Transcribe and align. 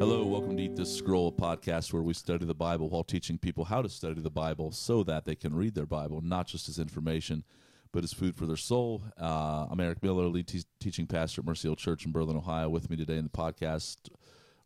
Hello, 0.00 0.24
welcome 0.24 0.56
to 0.56 0.62
Eat 0.62 0.76
This 0.76 0.96
Scroll, 0.96 1.28
a 1.28 1.32
podcast 1.32 1.92
where 1.92 2.02
we 2.02 2.14
study 2.14 2.46
the 2.46 2.54
Bible 2.54 2.88
while 2.88 3.04
teaching 3.04 3.36
people 3.36 3.64
how 3.64 3.82
to 3.82 3.88
study 3.90 4.20
the 4.22 4.30
Bible 4.30 4.72
so 4.72 5.02
that 5.02 5.24
they 5.26 5.34
can 5.34 5.54
read 5.54 5.74
their 5.74 5.84
Bible, 5.84 6.20
not 6.22 6.46
just 6.46 6.68
as 6.70 6.78
information, 6.78 7.44
but 7.92 8.04
as 8.04 8.12
food 8.14 8.36
for 8.36 8.46
their 8.46 8.56
soul. 8.56 9.02
Uh, 9.20 9.66
I'm 9.70 9.80
Eric 9.80 10.02
Miller, 10.02 10.28
lead 10.28 10.46
te- 10.46 10.64
teaching 10.80 11.06
pastor 11.06 11.42
at 11.42 11.46
Mercy 11.46 11.68
Hill 11.68 11.76
Church 11.76 12.06
in 12.06 12.12
Berlin, 12.12 12.36
Ohio. 12.36 12.70
With 12.70 12.88
me 12.88 12.96
today 12.96 13.16
in 13.18 13.24
the 13.24 13.30
podcast 13.30 13.96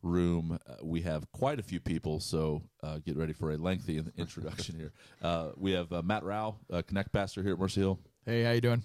room, 0.05 0.59
uh, 0.69 0.75
we 0.85 1.01
have 1.03 1.31
quite 1.33 1.59
a 1.59 1.63
few 1.65 1.81
people, 1.81 2.21
so 2.21 2.63
uh, 2.85 2.99
get 2.99 3.17
ready 3.17 3.33
for 3.33 3.51
a 3.53 3.57
lengthy 3.57 3.97
in- 3.99 4.13
introduction 4.17 4.77
here. 4.77 4.93
Uh, 5.23 5.49
we 5.57 5.73
have 5.73 5.93
uh, 5.93 6.03
Matt 6.03 6.23
Rao, 6.23 6.55
uh, 6.73 6.83
Connect 6.83 7.13
Pastor 7.13 7.43
here 7.43 7.55
at 7.55 7.59
Mercy 7.59 7.81
Hill, 7.81 7.99
Hey, 8.25 8.45
how 8.45 8.53
you 8.53 8.61
doing? 8.61 8.83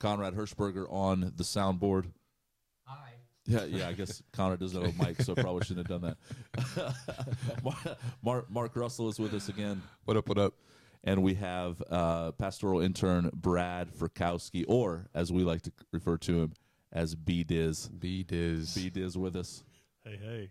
Conrad 0.00 0.34
Hirschberger 0.34 0.90
on 0.90 1.32
the 1.36 1.44
soundboard. 1.44 2.06
Hi. 2.84 3.12
Yeah, 3.46 3.64
yeah. 3.64 3.88
I 3.88 3.92
guess 3.92 4.22
Conrad 4.32 4.58
doesn't 4.58 4.82
have 4.82 4.98
a 4.98 5.04
mic, 5.04 5.22
so 5.22 5.34
probably 5.36 5.64
shouldn't 5.64 5.88
have 5.88 6.00
done 6.00 6.16
that. 6.74 6.94
Mark, 8.22 8.50
Mark 8.50 8.76
Russell 8.76 9.08
is 9.08 9.18
with 9.18 9.34
us 9.34 9.48
again, 9.48 9.82
What 10.04 10.16
up? 10.16 10.28
What 10.28 10.38
up? 10.38 10.54
and 11.02 11.22
we 11.22 11.34
have 11.34 11.82
uh, 11.90 12.32
pastoral 12.32 12.80
intern 12.80 13.30
Brad 13.34 13.90
Furkowski, 13.90 14.64
or 14.68 15.06
as 15.14 15.32
we 15.32 15.44
like 15.44 15.62
to 15.62 15.72
refer 15.92 16.18
to 16.18 16.42
him 16.42 16.52
as 16.92 17.14
B 17.14 17.42
Diz. 17.42 17.88
B 17.88 18.22
Diz. 18.22 18.74
B 18.74 18.90
Diz 18.90 19.16
with 19.16 19.36
us. 19.36 19.64
Hey, 20.04 20.18
hey. 20.22 20.50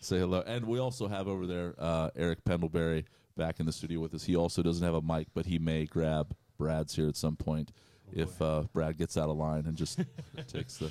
Say 0.00 0.18
hello, 0.20 0.44
and 0.46 0.66
we 0.66 0.78
also 0.78 1.08
have 1.08 1.26
over 1.26 1.46
there 1.46 1.74
uh, 1.78 2.10
Eric 2.14 2.44
Pendlebury 2.44 3.06
back 3.36 3.58
in 3.58 3.66
the 3.66 3.72
studio 3.72 3.98
with 3.98 4.14
us. 4.14 4.24
He 4.24 4.36
also 4.36 4.62
doesn't 4.62 4.84
have 4.84 4.94
a 4.94 5.02
mic, 5.02 5.26
but 5.34 5.46
he 5.46 5.58
may 5.58 5.86
grab 5.86 6.36
Brad's 6.56 6.94
here 6.94 7.08
at 7.08 7.16
some 7.16 7.34
point 7.34 7.72
if 8.12 8.40
uh, 8.42 8.64
Brad 8.72 8.96
gets 8.96 9.16
out 9.16 9.28
of 9.28 9.36
line 9.36 9.66
and 9.66 9.76
just 9.76 10.00
takes 10.48 10.76
the 10.78 10.90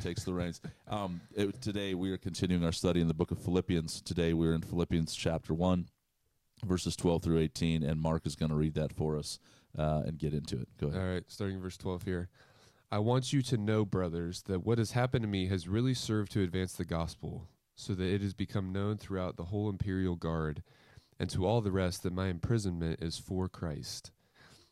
takes 0.00 0.24
the 0.24 0.32
reins. 0.34 0.60
Um, 0.88 1.20
it- 1.34 1.60
today 1.60 1.94
we 1.94 2.10
are 2.10 2.18
continuing 2.18 2.64
our 2.64 2.72
study 2.72 3.00
in 3.00 3.08
the 3.08 3.14
book 3.14 3.30
of 3.30 3.38
Philippians. 3.38 4.00
Today 4.02 4.32
we're 4.32 4.54
in 4.54 4.62
Philippians 4.62 5.14
chapter 5.14 5.54
one, 5.54 5.86
verses 6.64 6.96
twelve 6.96 7.22
through 7.22 7.38
eighteen, 7.38 7.82
and 7.82 8.00
Mark 8.00 8.26
is 8.26 8.36
going 8.36 8.50
to 8.50 8.56
read 8.56 8.74
that 8.74 8.92
for 8.92 9.16
us 9.18 9.38
uh, 9.78 10.02
and 10.06 10.18
get 10.18 10.34
into 10.34 10.60
it. 10.60 10.68
Go 10.80 10.88
ahead. 10.88 11.00
All 11.00 11.08
right, 11.08 11.24
starting 11.28 11.60
verse 11.60 11.76
12 11.76 12.02
here. 12.04 12.28
I 12.92 12.98
want 12.98 13.32
you 13.32 13.40
to 13.42 13.56
know, 13.56 13.84
brothers, 13.84 14.42
that 14.48 14.66
what 14.66 14.78
has 14.78 14.90
happened 14.92 15.22
to 15.22 15.28
me 15.28 15.46
has 15.46 15.68
really 15.68 15.94
served 15.94 16.32
to 16.32 16.42
advance 16.42 16.72
the 16.72 16.84
gospel, 16.84 17.46
so 17.76 17.94
that 17.94 18.04
it 18.04 18.20
has 18.20 18.34
become 18.34 18.72
known 18.72 18.96
throughout 18.98 19.36
the 19.36 19.44
whole 19.44 19.68
imperial 19.70 20.16
guard, 20.16 20.64
and 21.18 21.30
to 21.30 21.46
all 21.46 21.60
the 21.60 21.70
rest 21.70 22.02
that 22.02 22.12
my 22.12 22.26
imprisonment 22.26 23.00
is 23.00 23.16
for 23.16 23.48
Christ. 23.48 24.10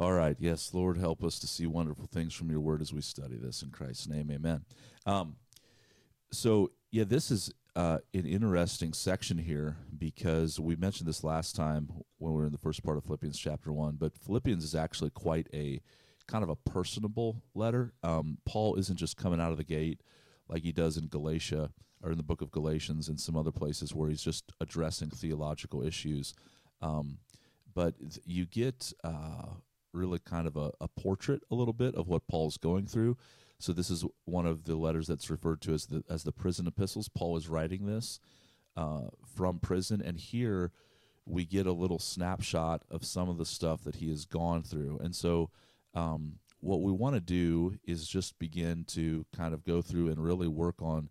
All 0.00 0.12
right. 0.12 0.36
Yes, 0.40 0.74
Lord, 0.74 0.98
help 0.98 1.22
us 1.22 1.38
to 1.38 1.46
see 1.46 1.66
wonderful 1.66 2.06
things 2.06 2.34
from 2.34 2.50
your 2.50 2.60
word 2.60 2.82
as 2.82 2.92
we 2.92 3.00
study 3.00 3.36
this. 3.36 3.62
In 3.62 3.70
Christ's 3.70 4.08
name, 4.08 4.28
amen. 4.30 4.64
Um, 5.06 5.36
so, 6.32 6.72
yeah, 6.90 7.04
this 7.04 7.30
is 7.30 7.52
uh, 7.76 7.98
an 8.12 8.26
interesting 8.26 8.92
section 8.92 9.38
here 9.38 9.76
because 9.96 10.58
we 10.58 10.74
mentioned 10.74 11.08
this 11.08 11.22
last 11.22 11.54
time 11.54 11.88
when 12.18 12.32
we 12.32 12.40
were 12.40 12.46
in 12.46 12.52
the 12.52 12.58
first 12.58 12.82
part 12.82 12.96
of 12.96 13.04
Philippians 13.04 13.38
chapter 13.38 13.72
1, 13.72 13.94
but 13.94 14.18
Philippians 14.18 14.64
is 14.64 14.74
actually 14.74 15.10
quite 15.10 15.46
a 15.54 15.80
kind 16.26 16.42
of 16.42 16.50
a 16.50 16.56
personable 16.56 17.42
letter. 17.54 17.92
Um, 18.02 18.38
Paul 18.44 18.74
isn't 18.76 18.98
just 18.98 19.16
coming 19.16 19.40
out 19.40 19.52
of 19.52 19.58
the 19.58 19.64
gate 19.64 20.00
like 20.48 20.62
he 20.64 20.72
does 20.72 20.96
in 20.96 21.06
Galatia 21.06 21.70
or 22.02 22.10
in 22.10 22.16
the 22.16 22.24
book 22.24 22.40
of 22.40 22.50
Galatians 22.50 23.08
and 23.08 23.20
some 23.20 23.36
other 23.36 23.52
places 23.52 23.94
where 23.94 24.08
he's 24.08 24.22
just 24.22 24.50
addressing 24.60 25.10
theological 25.10 25.84
issues. 25.84 26.34
Um, 26.82 27.18
but 27.74 27.94
you 28.24 28.46
get 28.46 28.92
uh, 29.04 29.54
really 29.94 30.18
kind 30.18 30.46
of 30.46 30.56
a, 30.56 30.72
a 30.80 30.88
portrait 30.88 31.42
a 31.50 31.54
little 31.54 31.72
bit 31.72 31.94
of 31.94 32.08
what 32.08 32.26
Paul's 32.28 32.56
going 32.56 32.86
through. 32.86 33.16
So 33.58 33.72
this 33.72 33.90
is 33.90 34.04
one 34.24 34.46
of 34.46 34.64
the 34.64 34.76
letters 34.76 35.06
that's 35.06 35.30
referred 35.30 35.62
to 35.62 35.72
as 35.72 35.86
the 35.86 36.04
as 36.10 36.24
the 36.24 36.32
prison 36.32 36.66
epistles. 36.66 37.08
Paul 37.08 37.36
is 37.36 37.48
writing 37.48 37.86
this 37.86 38.20
uh, 38.76 39.08
from 39.34 39.58
prison, 39.58 40.02
and 40.02 40.18
here 40.18 40.72
we 41.26 41.44
get 41.44 41.66
a 41.66 41.72
little 41.72 41.98
snapshot 41.98 42.82
of 42.90 43.04
some 43.04 43.28
of 43.28 43.38
the 43.38 43.46
stuff 43.46 43.84
that 43.84 43.96
he 43.96 44.10
has 44.10 44.24
gone 44.24 44.62
through. 44.62 44.98
And 45.02 45.14
so, 45.14 45.50
um, 45.94 46.34
what 46.60 46.82
we 46.82 46.92
want 46.92 47.14
to 47.14 47.20
do 47.20 47.78
is 47.84 48.08
just 48.08 48.38
begin 48.38 48.84
to 48.88 49.24
kind 49.34 49.54
of 49.54 49.64
go 49.64 49.80
through 49.80 50.08
and 50.08 50.22
really 50.22 50.48
work 50.48 50.82
on 50.82 51.08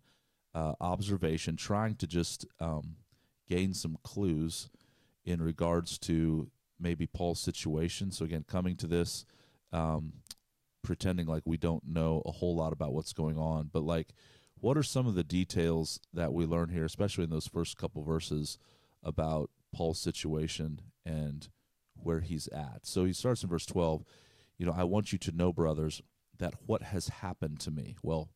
uh, 0.54 0.74
observation, 0.80 1.56
trying 1.56 1.96
to 1.96 2.06
just 2.06 2.46
um, 2.60 2.96
gain 3.48 3.74
some 3.74 3.98
clues 4.02 4.68
in 5.24 5.40
regards 5.40 5.98
to 5.98 6.50
maybe 6.78 7.06
Paul's 7.06 7.40
situation. 7.40 8.10
So 8.10 8.24
again, 8.24 8.44
coming 8.48 8.76
to 8.76 8.86
this, 8.86 9.24
um, 9.72 10.14
pretending 10.82 11.26
like 11.26 11.42
we 11.44 11.56
don't 11.56 11.82
know 11.86 12.22
a 12.26 12.32
whole 12.32 12.56
lot 12.56 12.72
about 12.72 12.92
what's 12.92 13.12
going 13.12 13.38
on, 13.38 13.70
but 13.72 13.82
like, 13.82 14.08
what 14.60 14.76
are 14.78 14.82
some 14.82 15.06
of 15.06 15.14
the 15.14 15.24
details 15.24 16.00
that 16.12 16.32
we 16.32 16.46
learn 16.46 16.70
here, 16.70 16.84
especially 16.84 17.24
in 17.24 17.30
those 17.30 17.46
first 17.46 17.76
couple 17.76 18.02
verses 18.02 18.58
about 19.02 19.50
Paul's 19.74 20.00
situation 20.00 20.80
and 21.04 21.48
where 21.94 22.20
he's 22.20 22.48
at? 22.48 22.80
So 22.86 23.04
he 23.04 23.12
starts 23.12 23.42
in 23.42 23.48
verse 23.50 23.66
twelve. 23.66 24.04
You 24.56 24.66
know, 24.66 24.74
I 24.76 24.84
want 24.84 25.12
you 25.12 25.18
to 25.18 25.32
know, 25.32 25.52
brothers, 25.52 26.00
that 26.38 26.54
what 26.66 26.82
has 26.82 27.08
happened 27.08 27.60
to 27.60 27.70
me. 27.70 27.96
Well, 28.02 28.30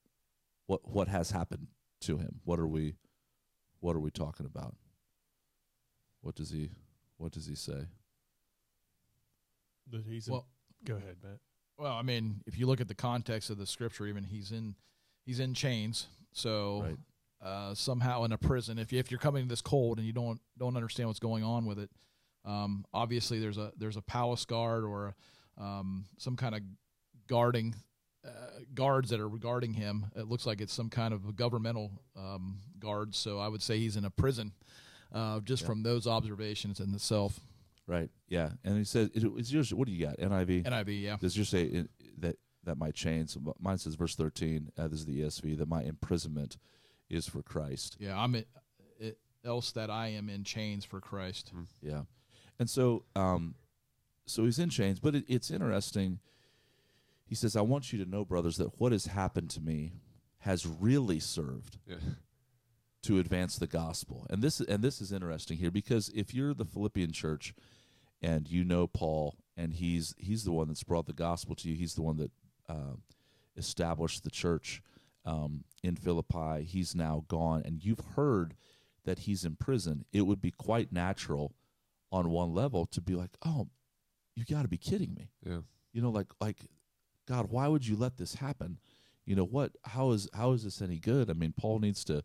what 0.66 0.86
what 0.88 1.08
has 1.08 1.30
happened 1.30 1.68
to 2.02 2.18
him? 2.18 2.40
What 2.44 2.58
are 2.58 2.68
we 2.68 2.96
what 3.80 3.96
are 3.96 4.00
we 4.00 4.10
talking 4.10 4.46
about? 4.46 4.74
What 6.20 6.34
does 6.34 6.50
he 6.50 6.70
what 7.16 7.32
does 7.32 7.46
he 7.46 7.54
say? 7.54 7.86
That 9.90 10.04
he's 10.06 10.28
in- 10.28 10.32
Well, 10.34 10.46
go 10.84 10.96
ahead, 10.96 11.16
Matt. 11.22 11.38
well, 11.78 11.94
I 11.94 12.02
mean, 12.02 12.42
if 12.46 12.58
you 12.58 12.66
look 12.66 12.80
at 12.80 12.88
the 12.88 12.94
context 12.94 13.50
of 13.50 13.58
the 13.58 13.66
scripture, 13.66 14.06
even 14.06 14.24
he's 14.24 14.52
in 14.52 14.74
he's 15.24 15.40
in 15.40 15.54
chains, 15.54 16.06
so 16.32 16.82
Right. 16.82 16.96
uh, 17.40 17.74
somehow 17.74 18.24
in 18.24 18.32
a 18.32 18.38
prison. 18.38 18.78
If 18.78 18.92
you, 18.92 18.98
if 18.98 19.10
you're 19.10 19.20
coming 19.20 19.44
to 19.44 19.48
this 19.48 19.60
cold 19.62 19.98
and 19.98 20.06
you 20.06 20.12
don't 20.12 20.40
don't 20.56 20.76
understand 20.76 21.08
what's 21.08 21.20
going 21.20 21.44
on 21.44 21.66
with 21.66 21.78
it, 21.78 21.90
um, 22.44 22.84
obviously 22.92 23.38
there's 23.38 23.58
a 23.58 23.72
there's 23.76 23.96
a 23.96 24.02
palace 24.02 24.44
guard 24.44 24.84
or 24.84 25.14
um, 25.56 26.06
some 26.18 26.36
kind 26.36 26.54
of 26.54 26.62
guarding 27.26 27.74
uh, 28.24 28.30
guards 28.74 29.10
that 29.10 29.20
are 29.20 29.28
regarding 29.28 29.74
him. 29.74 30.06
It 30.16 30.26
looks 30.28 30.44
like 30.46 30.60
it's 30.60 30.72
some 30.72 30.90
kind 30.90 31.14
of 31.14 31.26
a 31.28 31.32
governmental 31.32 31.90
um, 32.16 32.60
guard. 32.78 33.14
So 33.14 33.38
I 33.38 33.48
would 33.48 33.62
say 33.62 33.78
he's 33.78 33.96
in 33.96 34.04
a 34.04 34.10
prison, 34.10 34.52
uh, 35.12 35.40
just 35.40 35.62
Yeah. 35.62 35.66
from 35.68 35.82
those 35.82 36.06
observations 36.06 36.80
in 36.80 36.92
itself. 36.94 37.40
Right. 37.88 38.10
Yeah. 38.28 38.50
And 38.64 38.76
he 38.76 38.84
says, 38.84 39.10
it, 39.14 39.24
it's 39.36 39.50
yours. 39.50 39.72
What 39.74 39.88
do 39.88 39.92
you 39.94 40.06
got? 40.06 40.18
NIV. 40.18 40.64
NIV, 40.66 41.02
yeah. 41.02 41.16
Does 41.18 41.36
yours 41.36 41.48
say 41.48 41.64
it, 41.64 41.90
that 42.18 42.36
that 42.64 42.76
might 42.76 42.94
change? 42.94 43.30
So 43.30 43.54
mine 43.58 43.78
says 43.78 43.94
verse 43.94 44.14
thirteen. 44.14 44.70
Uh, 44.78 44.86
this 44.88 45.00
is 45.00 45.06
the 45.06 45.22
ESV. 45.22 45.56
That 45.58 45.68
my 45.68 45.82
imprisonment 45.82 46.58
is 47.08 47.26
for 47.26 47.42
Christ. 47.42 47.96
Yeah, 47.98 48.16
I'm 48.16 48.34
in, 48.34 48.44
it, 49.00 49.18
else 49.44 49.72
that 49.72 49.88
I 49.90 50.08
am 50.08 50.28
in 50.28 50.44
chains 50.44 50.84
for 50.84 51.00
Christ. 51.00 51.50
Yeah. 51.82 52.02
And 52.58 52.68
so, 52.68 53.04
um, 53.16 53.54
so 54.26 54.44
he's 54.44 54.58
in 54.58 54.68
chains. 54.68 55.00
But 55.00 55.14
it, 55.14 55.24
it's 55.26 55.50
interesting. 55.50 56.18
He 57.24 57.34
says, 57.34 57.56
"I 57.56 57.62
want 57.62 57.90
you 57.92 58.04
to 58.04 58.10
know, 58.10 58.24
brothers, 58.24 58.58
that 58.58 58.78
what 58.78 58.92
has 58.92 59.06
happened 59.06 59.48
to 59.50 59.60
me 59.62 59.92
has 60.40 60.66
really 60.66 61.20
served 61.20 61.78
Yeah. 61.86 61.96
to 63.02 63.18
advance 63.18 63.56
the 63.56 63.66
gospel. 63.66 64.26
And 64.28 64.42
this 64.42 64.60
and 64.60 64.82
this 64.84 65.00
is 65.00 65.10
interesting 65.12 65.56
here 65.56 65.70
because 65.70 66.10
if 66.14 66.34
you're 66.34 66.52
the 66.54 66.64
Philippian 66.66 67.12
church 67.12 67.54
and 68.22 68.48
you 68.48 68.64
know 68.64 68.86
Paul 68.86 69.36
and 69.56 69.74
he's 69.74 70.14
he's 70.18 70.44
the 70.44 70.52
one 70.52 70.68
that's 70.68 70.84
brought 70.84 71.06
the 71.06 71.12
gospel 71.12 71.54
to 71.56 71.68
you, 71.68 71.76
he's 71.76 71.94
the 71.94 72.02
one 72.02 72.16
that 72.16 72.30
uh, 72.68 72.96
established 73.56 74.24
the 74.24 74.30
church 74.30 74.82
um, 75.24 75.64
in 75.82 75.96
Philippi. 75.96 76.64
He's 76.64 76.94
now 76.94 77.24
gone, 77.28 77.62
and 77.64 77.84
you've 77.84 78.04
heard 78.16 78.54
that 79.04 79.20
he's 79.20 79.44
in 79.44 79.56
prison. 79.56 80.04
It 80.12 80.22
would 80.22 80.40
be 80.40 80.50
quite 80.50 80.92
natural, 80.92 81.54
on 82.10 82.30
one 82.30 82.54
level, 82.54 82.86
to 82.86 83.00
be 83.00 83.14
like, 83.14 83.36
"Oh, 83.44 83.68
you 84.34 84.44
got 84.44 84.62
to 84.62 84.68
be 84.68 84.78
kidding 84.78 85.14
me." 85.14 85.30
Yeah. 85.44 85.60
You 85.92 86.02
know, 86.02 86.10
like 86.10 86.28
like 86.40 86.68
God, 87.26 87.50
why 87.50 87.68
would 87.68 87.86
you 87.86 87.96
let 87.96 88.16
this 88.16 88.36
happen? 88.36 88.78
You 89.26 89.36
know 89.36 89.44
what? 89.44 89.72
How 89.84 90.12
is 90.12 90.28
how 90.32 90.52
is 90.52 90.64
this 90.64 90.80
any 90.80 90.98
good? 90.98 91.30
I 91.30 91.34
mean, 91.34 91.52
Paul 91.56 91.80
needs 91.80 92.04
to, 92.04 92.22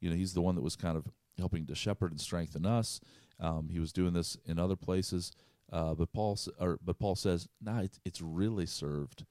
you 0.00 0.08
know, 0.08 0.16
he's 0.16 0.32
the 0.34 0.40
one 0.40 0.54
that 0.54 0.62
was 0.62 0.76
kind 0.76 0.96
of 0.96 1.06
helping 1.38 1.66
to 1.66 1.74
shepherd 1.74 2.10
and 2.10 2.20
strengthen 2.20 2.64
us. 2.64 3.00
Um, 3.40 3.68
he 3.70 3.78
was 3.78 3.92
doing 3.92 4.12
this 4.12 4.36
in 4.46 4.58
other 4.58 4.76
places, 4.76 5.32
uh, 5.72 5.94
but 5.94 6.12
Paul 6.12 6.38
or 6.58 6.78
but 6.84 6.98
Paul 6.98 7.14
says, 7.14 7.48
"Nah, 7.60 7.80
it's 7.80 8.00
it's 8.04 8.20
really 8.20 8.66
served 8.66 9.24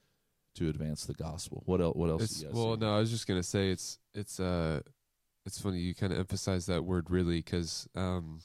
to 0.56 0.70
advance 0.70 1.06
the 1.06 1.14
gospel. 1.14 1.64
What 1.66 1.82
else? 1.82 1.96
What 1.96 2.10
else? 2.10 2.24
It's, 2.24 2.34
do 2.36 2.40
you 2.42 2.48
guys 2.48 2.56
well, 2.56 2.74
see? 2.76 2.80
no, 2.82 2.96
I 2.96 3.00
was 3.00 3.12
just 3.12 3.28
gonna 3.28 3.44
say 3.44 3.70
it's 3.70 4.00
it's 4.14 4.40
uh 4.40 4.82
it's 5.46 5.60
funny 5.60 5.80
you 5.80 5.96
kind 5.96 6.12
of 6.12 6.20
emphasize 6.20 6.66
that 6.66 6.84
word 6.84 7.10
really 7.10 7.38
because 7.38 7.88
um 7.96 8.40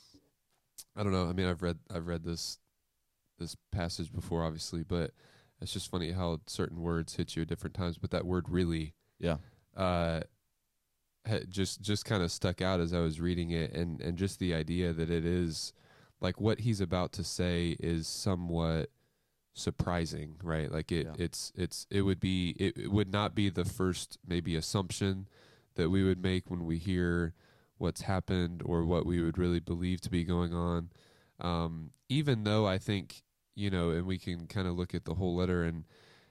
I 0.96 1.02
don't 1.02 1.12
know. 1.12 1.28
I 1.28 1.32
mean, 1.32 1.46
I've 1.46 1.62
read 1.62 1.78
I've 1.92 2.06
read 2.06 2.24
this 2.24 2.58
this 3.38 3.56
passage 3.72 4.12
before, 4.12 4.44
obviously, 4.44 4.82
but 4.82 5.12
it's 5.60 5.72
just 5.72 5.90
funny 5.90 6.12
how 6.12 6.40
certain 6.46 6.80
words 6.80 7.16
hit 7.16 7.34
you 7.34 7.42
at 7.42 7.48
different 7.48 7.74
times. 7.74 7.98
But 7.98 8.10
that 8.10 8.26
word 8.26 8.48
really, 8.48 8.94
Yeah, 9.18 9.36
uh, 9.76 10.20
just 11.48 11.80
just 11.82 12.04
kind 12.04 12.22
of 12.22 12.32
stuck 12.32 12.60
out 12.60 12.80
as 12.80 12.92
I 12.92 13.00
was 13.00 13.20
reading 13.20 13.50
it, 13.50 13.72
and 13.72 14.00
and 14.00 14.16
just 14.18 14.38
the 14.38 14.54
idea 14.54 14.92
that 14.92 15.10
it 15.10 15.24
is 15.24 15.72
like 16.20 16.40
what 16.40 16.60
he's 16.60 16.80
about 16.80 17.12
to 17.12 17.24
say 17.24 17.76
is 17.80 18.06
somewhat 18.06 18.90
surprising, 19.54 20.36
right? 20.42 20.70
Like 20.70 20.90
it, 20.92 21.06
Yeah. 21.06 21.24
it's 21.24 21.52
it's 21.54 21.86
it 21.90 22.02
would 22.02 22.20
be 22.20 22.50
it, 22.58 22.76
it 22.76 22.92
would 22.92 23.12
not 23.12 23.34
be 23.34 23.50
the 23.50 23.64
first 23.64 24.18
maybe 24.26 24.56
assumption 24.56 25.28
that 25.74 25.90
we 25.90 26.04
would 26.04 26.22
make 26.22 26.50
when 26.50 26.64
we 26.64 26.78
hear 26.78 27.34
what's 27.78 28.02
happened 28.02 28.62
or 28.64 28.84
what 28.84 29.04
we 29.06 29.20
would 29.22 29.38
really 29.38 29.60
believe 29.60 30.00
to 30.02 30.10
be 30.10 30.24
going 30.24 30.54
on. 30.54 30.90
Um, 31.40 31.90
even 32.08 32.44
though 32.44 32.66
I 32.66 32.78
think 32.78 33.22
you 33.54 33.68
know, 33.70 33.90
and 33.90 34.06
we 34.06 34.18
can 34.18 34.46
kind 34.46 34.66
of 34.66 34.74
look 34.76 34.94
at 34.94 35.04
the 35.04 35.14
whole 35.14 35.36
letter 35.36 35.64
and 35.64 35.84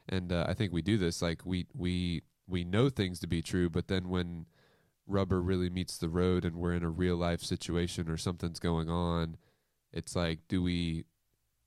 and 0.10 0.32
uh, 0.32 0.46
I 0.48 0.54
think 0.54 0.74
we 0.74 0.82
do 0.82 0.98
this 0.98 1.22
like 1.22 1.46
we 1.46 1.68
we 1.76 2.24
we 2.48 2.64
know 2.64 2.90
things 2.90 3.20
to 3.20 3.28
be 3.28 3.42
true, 3.42 3.70
but 3.70 3.88
then 3.88 4.10
when 4.10 4.46
rubber 5.08 5.42
really 5.42 5.70
meets 5.70 5.98
the 5.98 6.10
road 6.10 6.46
and 6.46 6.56
we're 6.56 6.74
in 6.74 6.84
a 6.84 6.90
real 6.90 7.16
life 7.16 7.42
situation 7.42 8.10
or 8.10 8.18
something's 8.18 8.60
going 8.60 8.90
on, 8.90 9.38
it's 9.92 10.16
like 10.16 10.40
do 10.48 10.62
we 10.62 11.06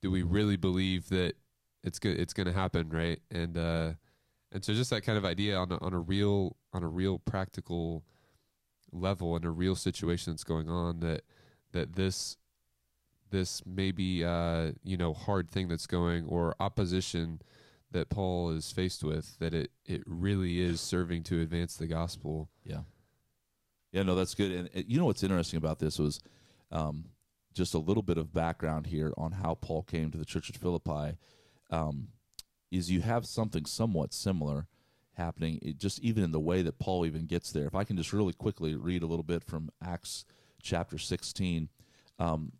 do 0.01 0.11
we 0.11 0.23
really 0.23 0.57
believe 0.57 1.09
that 1.09 1.33
it's 1.83 1.99
go- 1.99 2.09
it's 2.09 2.33
going 2.33 2.47
to 2.47 2.53
happen, 2.53 2.89
right? 2.89 3.19
And 3.31 3.57
uh 3.57 3.93
and 4.51 4.63
so 4.63 4.73
just 4.73 4.89
that 4.89 5.01
kind 5.01 5.17
of 5.17 5.25
idea 5.25 5.57
on 5.57 5.71
a, 5.71 5.77
on 5.83 5.93
a 5.93 5.99
real 5.99 6.55
on 6.73 6.83
a 6.83 6.87
real 6.87 7.19
practical 7.19 8.03
level 8.91 9.35
in 9.35 9.43
a 9.43 9.51
real 9.51 9.75
situation 9.75 10.31
that's 10.31 10.43
going 10.43 10.69
on 10.69 10.99
that 11.01 11.23
that 11.73 11.93
this 11.95 12.37
this 13.31 13.61
maybe 13.65 14.23
uh 14.23 14.71
you 14.83 14.95
know 14.95 15.13
hard 15.13 15.49
thing 15.49 15.67
that's 15.67 15.87
going 15.87 16.25
or 16.27 16.55
opposition 16.59 17.41
that 17.91 18.09
Paul 18.09 18.51
is 18.51 18.71
faced 18.71 19.03
with 19.03 19.37
that 19.39 19.53
it 19.53 19.71
it 19.85 20.03
really 20.05 20.59
is 20.59 20.81
serving 20.81 21.23
to 21.23 21.41
advance 21.41 21.75
the 21.75 21.87
gospel. 21.87 22.49
yeah, 22.63 22.81
yeah. 23.95 24.03
No, 24.03 24.15
that's 24.15 24.35
good. 24.35 24.51
And 24.51 24.69
uh, 24.75 24.81
you 24.87 24.99
know 24.99 25.05
what's 25.05 25.23
interesting 25.23 25.57
about 25.57 25.79
this 25.79 25.97
was 25.97 26.19
um, 26.71 27.05
just 27.53 27.73
a 27.73 27.79
little 27.79 28.03
bit 28.03 28.17
of 28.17 28.33
background 28.33 28.87
here 28.87 29.13
on 29.17 29.31
how 29.31 29.55
Paul 29.55 29.83
came 29.83 30.11
to 30.11 30.17
the 30.17 30.25
church 30.25 30.49
at 30.49 30.57
Philippi. 30.57 31.17
Um, 31.71 32.09
is 32.71 32.91
you 32.91 33.01
have 33.01 33.25
something 33.25 33.65
somewhat 33.65 34.13
similar 34.13 34.67
happening, 35.13 35.59
it 35.61 35.77
just 35.77 35.99
even 36.01 36.25
in 36.25 36.31
the 36.33 36.39
way 36.41 36.61
that 36.61 36.77
Paul 36.77 37.05
even 37.05 37.25
gets 37.25 37.51
there. 37.53 37.65
If 37.65 37.75
I 37.75 37.85
can 37.85 37.95
just 37.95 38.11
really 38.11 38.33
quickly 38.33 38.75
read 38.75 39.01
a 39.01 39.07
little 39.07 39.23
bit 39.23 39.43
from 39.43 39.69
Acts 39.81 40.25
chapter 40.61 40.97
sixteen. 40.97 41.69
Um, 42.19 42.51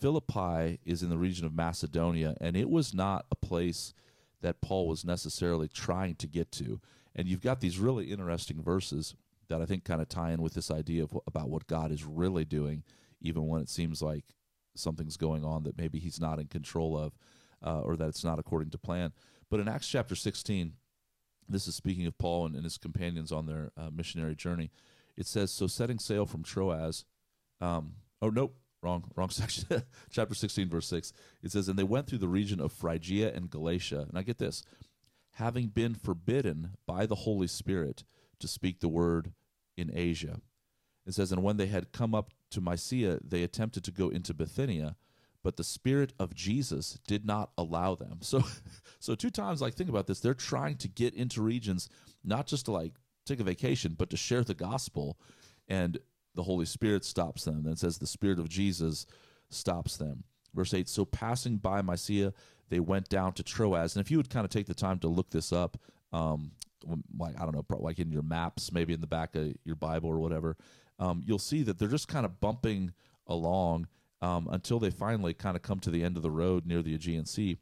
Philippi 0.00 0.80
is 0.84 1.02
in 1.02 1.10
the 1.10 1.16
region 1.16 1.46
of 1.46 1.54
Macedonia, 1.54 2.36
and 2.40 2.56
it 2.56 2.68
was 2.68 2.92
not 2.92 3.26
a 3.30 3.36
place 3.36 3.94
that 4.42 4.60
Paul 4.60 4.88
was 4.88 5.04
necessarily 5.04 5.68
trying 5.68 6.16
to 6.16 6.26
get 6.26 6.50
to. 6.52 6.80
And 7.14 7.26
you've 7.26 7.40
got 7.40 7.60
these 7.60 7.78
really 7.78 8.10
interesting 8.10 8.62
verses 8.62 9.14
that 9.48 9.60
I 9.60 9.66
think 9.66 9.84
kind 9.84 10.00
of 10.00 10.08
tie 10.08 10.32
in 10.32 10.42
with 10.42 10.54
this 10.54 10.70
idea 10.70 11.04
of 11.04 11.18
about 11.26 11.48
what 11.48 11.66
God 11.66 11.90
is 11.90 12.04
really 12.04 12.44
doing, 12.44 12.82
even 13.20 13.46
when 13.46 13.60
it 13.60 13.68
seems 13.68 14.02
like 14.02 14.24
something's 14.74 15.16
going 15.16 15.44
on 15.44 15.64
that 15.64 15.78
maybe 15.78 15.98
He's 15.98 16.20
not 16.20 16.38
in 16.38 16.46
control 16.46 16.96
of, 16.96 17.12
uh, 17.64 17.80
or 17.80 17.96
that 17.96 18.08
it's 18.08 18.24
not 18.24 18.38
according 18.38 18.70
to 18.70 18.78
plan. 18.78 19.12
But 19.50 19.60
in 19.60 19.68
Acts 19.68 19.88
chapter 19.88 20.14
16, 20.14 20.72
this 21.48 21.68
is 21.68 21.76
speaking 21.76 22.06
of 22.06 22.18
Paul 22.18 22.46
and, 22.46 22.54
and 22.54 22.64
his 22.64 22.78
companions 22.78 23.32
on 23.32 23.46
their 23.46 23.70
uh, 23.76 23.90
missionary 23.92 24.34
journey. 24.34 24.70
It 25.16 25.26
says, 25.26 25.52
"So 25.52 25.66
setting 25.66 25.98
sail 25.98 26.26
from 26.26 26.42
Troas." 26.42 27.04
Um, 27.60 27.94
oh 28.20 28.30
nope, 28.30 28.56
wrong, 28.82 29.10
wrong 29.14 29.30
section. 29.30 29.82
chapter 30.10 30.34
16, 30.34 30.68
verse 30.68 30.88
6. 30.88 31.12
It 31.42 31.52
says, 31.52 31.68
"And 31.68 31.78
they 31.78 31.84
went 31.84 32.06
through 32.06 32.18
the 32.18 32.28
region 32.28 32.60
of 32.60 32.72
Phrygia 32.72 33.32
and 33.34 33.50
Galatia." 33.50 34.06
And 34.08 34.18
I 34.18 34.22
get 34.22 34.38
this, 34.38 34.62
having 35.34 35.68
been 35.68 35.94
forbidden 35.94 36.70
by 36.86 37.06
the 37.06 37.14
Holy 37.14 37.46
Spirit 37.46 38.04
to 38.40 38.48
speak 38.48 38.80
the 38.80 38.88
word 38.88 39.32
in 39.76 39.90
Asia. 39.94 40.40
It 41.06 41.14
says, 41.14 41.32
And 41.32 41.42
when 41.42 41.56
they 41.56 41.66
had 41.66 41.92
come 41.92 42.14
up 42.14 42.32
to 42.50 42.60
Mysia, 42.60 43.20
they 43.24 43.42
attempted 43.42 43.84
to 43.84 43.90
go 43.90 44.08
into 44.08 44.34
Bithynia, 44.34 44.96
but 45.42 45.56
the 45.56 45.64
Spirit 45.64 46.12
of 46.18 46.34
Jesus 46.34 46.98
did 47.06 47.24
not 47.24 47.50
allow 47.56 47.94
them. 47.94 48.18
So, 48.20 48.42
so 48.98 49.14
two 49.14 49.30
times, 49.30 49.62
like, 49.62 49.74
think 49.74 49.90
about 49.90 50.06
this. 50.06 50.20
They're 50.20 50.34
trying 50.34 50.76
to 50.78 50.88
get 50.88 51.14
into 51.14 51.42
regions, 51.42 51.88
not 52.24 52.46
just 52.46 52.64
to, 52.66 52.72
like, 52.72 52.94
take 53.24 53.40
a 53.40 53.44
vacation, 53.44 53.94
but 53.96 54.10
to 54.10 54.16
share 54.16 54.42
the 54.42 54.54
gospel. 54.54 55.18
And 55.68 55.98
the 56.34 56.42
Holy 56.42 56.66
Spirit 56.66 57.04
stops 57.04 57.44
them. 57.44 57.62
Then 57.62 57.74
it 57.74 57.78
says, 57.78 57.98
The 57.98 58.06
Spirit 58.06 58.38
of 58.38 58.48
Jesus 58.48 59.06
stops 59.48 59.96
them. 59.96 60.24
Verse 60.54 60.74
8 60.74 60.88
So 60.88 61.04
passing 61.04 61.58
by 61.58 61.82
Mysia, 61.82 62.32
they 62.68 62.80
went 62.80 63.08
down 63.08 63.32
to 63.34 63.42
Troas. 63.42 63.94
And 63.94 64.04
if 64.04 64.10
you 64.10 64.16
would 64.16 64.30
kind 64.30 64.44
of 64.44 64.50
take 64.50 64.66
the 64.66 64.74
time 64.74 64.98
to 65.00 65.08
look 65.08 65.30
this 65.30 65.52
up, 65.52 65.76
um, 66.12 66.50
like 67.18 67.40
I 67.40 67.44
don't 67.44 67.54
know, 67.54 67.64
like 67.78 67.98
in 67.98 68.10
your 68.10 68.22
maps, 68.22 68.72
maybe 68.72 68.92
in 68.92 69.00
the 69.00 69.06
back 69.06 69.34
of 69.34 69.52
your 69.64 69.76
Bible 69.76 70.10
or 70.10 70.18
whatever, 70.18 70.56
um, 70.98 71.22
you'll 71.24 71.38
see 71.38 71.62
that 71.62 71.78
they're 71.78 71.88
just 71.88 72.08
kind 72.08 72.26
of 72.26 72.40
bumping 72.40 72.92
along 73.26 73.88
um, 74.22 74.48
until 74.50 74.78
they 74.78 74.90
finally 74.90 75.34
kind 75.34 75.56
of 75.56 75.62
come 75.62 75.78
to 75.80 75.90
the 75.90 76.02
end 76.02 76.16
of 76.16 76.22
the 76.22 76.30
road 76.30 76.66
near 76.66 76.82
the 76.82 76.94
Aegean 76.94 77.26
Sea. 77.26 77.58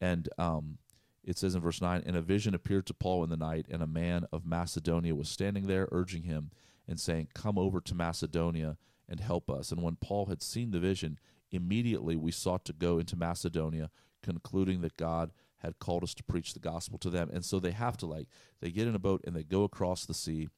And 0.00 0.28
um, 0.38 0.78
it 1.22 1.38
says 1.38 1.54
in 1.54 1.60
verse 1.60 1.80
9, 1.80 2.02
And 2.04 2.16
a 2.16 2.22
vision 2.22 2.54
appeared 2.54 2.86
to 2.86 2.94
Paul 2.94 3.24
in 3.24 3.30
the 3.30 3.36
night, 3.36 3.66
and 3.70 3.82
a 3.82 3.86
man 3.86 4.26
of 4.32 4.44
Macedonia 4.44 5.14
was 5.14 5.28
standing 5.28 5.66
there, 5.66 5.88
urging 5.92 6.24
him 6.24 6.50
and 6.86 6.98
saying, 7.00 7.28
Come 7.34 7.58
over 7.58 7.80
to 7.80 7.94
Macedonia 7.94 8.76
and 9.08 9.20
help 9.20 9.50
us. 9.50 9.70
And 9.70 9.82
when 9.82 9.96
Paul 9.96 10.26
had 10.26 10.42
seen 10.42 10.70
the 10.70 10.80
vision, 10.80 11.18
immediately 11.50 12.16
we 12.16 12.30
sought 12.30 12.64
to 12.66 12.72
go 12.72 12.98
into 12.98 13.16
Macedonia, 13.16 13.90
concluding 14.22 14.80
that 14.80 14.96
God 14.96 15.30
had 15.64 15.78
called 15.78 16.02
us 16.02 16.14
to 16.14 16.24
preach 16.24 16.54
the 16.54 16.60
gospel 16.60 16.98
to 16.98 17.10
them. 17.10 17.30
And 17.32 17.44
so 17.44 17.58
they 17.58 17.72
have 17.72 17.96
to, 17.98 18.06
like, 18.06 18.28
they 18.60 18.70
get 18.70 18.86
in 18.86 18.94
a 18.94 19.00
boat 19.00 19.22
and 19.26 19.34
they 19.34 19.42
go 19.42 19.64
across 19.64 20.04
the 20.04 20.14
sea. 20.14 20.48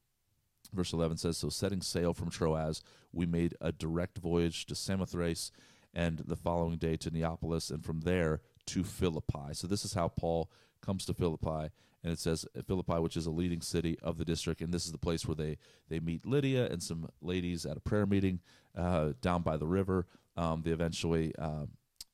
Verse 0.73 0.93
11 0.93 1.19
says, 1.19 1.38
So 1.38 1.49
setting 1.49 1.81
sail 1.81 2.12
from 2.12 2.31
Troas, 2.31 2.82
we 3.12 3.26
made 3.26 3.55
a 3.61 3.73
direct 3.73 4.19
voyage 4.19 4.67
to 4.67 4.75
Samothrace 4.75 5.50
and 5.94 6.19
the 6.19 6.37
following 6.37 6.76
day 6.76 6.97
to 6.97 7.11
Neapolis, 7.11 7.70
and 7.70 7.82
from 7.82 8.00
there 8.00 8.43
to 8.67 8.85
Philippi. 8.85 9.53
So 9.53 9.67
this 9.67 9.85
is 9.85 9.94
how 9.94 10.08
Paul 10.08 10.50
comes 10.82 11.06
to 11.06 11.14
Philippi. 11.14 11.70
And 12.05 12.12
it 12.12 12.19
says 12.19 12.47
Philippi, 12.67 13.00
which 13.00 13.17
is 13.17 13.26
a 13.26 13.31
leading 13.31 13.62
city 13.62 13.99
of 14.02 14.19
the 14.19 14.25
district, 14.25 14.61
and 14.61 14.73
this 14.73 14.85
is 14.85 14.92
the 14.92 14.99
place 14.99 15.26
where 15.26 15.35
they 15.35 15.57
they 15.88 15.99
meet 15.99 16.25
Lydia 16.25 16.69
and 16.71 16.81
some 16.83 17.09
ladies 17.21 17.66
at 17.66 17.76
a 17.76 17.81
prayer 17.81 18.07
meeting 18.07 18.40
uh, 18.76 19.12
down 19.21 19.42
by 19.42 19.57
the 19.57 19.66
river. 19.66 20.07
Um, 20.37 20.62
they 20.62 20.71
eventually 20.71 21.35
uh, 21.37 21.66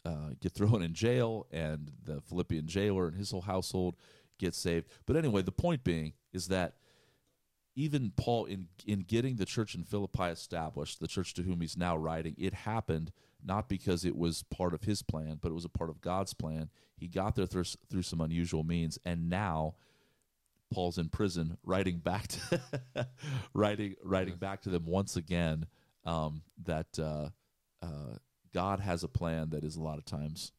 uh, 0.05 0.31
get 0.41 0.53
thrown 0.53 0.83
in 0.83 0.95
jail, 0.95 1.47
and 1.51 1.93
the 2.05 2.21
Philippian 2.21 2.67
jailer 2.67 3.07
and 3.07 3.17
his 3.17 3.31
whole 3.31 3.43
household 3.43 3.97
get 4.39 4.55
saved. 4.55 4.89
But 5.07 5.17
anyway, 5.17 5.43
the 5.43 5.53
point 5.53 5.85
being 5.85 6.15
is 6.33 6.49
that 6.49 6.75
even 7.75 8.13
Paul, 8.17 8.47
in 8.47 8.69
in 8.87 9.01
getting 9.01 9.37
the 9.37 9.47
church 9.47 9.75
in 9.75 9.85
Philippi 9.85 10.25
established, 10.25 11.01
the 11.01 11.09
church 11.09 11.35
to 11.35 11.43
whom 11.43 11.61
he's 11.61 11.77
now 11.77 11.97
writing, 11.97 12.35
it 12.39 12.53
happened 12.53 13.13
not 13.45 13.69
because 13.69 14.05
it 14.05 14.17
was 14.17 14.45
part 14.45 14.75
of 14.75 14.85
his 14.85 15.03
plan, 15.03 15.39
but 15.41 15.51
it 15.51 15.55
was 15.55 15.65
a 15.65 15.71
part 15.71 15.91
of 15.91 16.01
God's 16.01 16.35
plan. 16.35 16.71
He 16.97 17.09
got 17.09 17.35
there 17.35 17.47
through, 17.47 17.65
through 17.91 18.03
some 18.03 18.21
unusual 18.21 18.63
means, 18.63 18.99
and 19.05 19.29
now 19.29 19.75
Paul's 20.73 20.99
in 20.99 21.09
prison, 21.09 21.59
writing 21.65 21.99
back 21.99 22.29
to 22.29 22.61
writing 23.55 23.97
writing 24.03 24.37
back 24.37 24.63
to 24.63 24.71
them 24.71 24.87
once 24.87 25.17
again 25.17 25.67
um, 26.05 26.43
that 26.65 26.99
uh, 26.99 27.29
uh, 27.83 28.17
God 28.53 28.81
has 28.81 29.03
a 29.03 29.09
plan 29.09 29.51
that 29.51 29.65
is 29.65 29.77
a 29.77 29.83
lot 29.83 29.99
of 29.99 30.05
times 30.05 30.53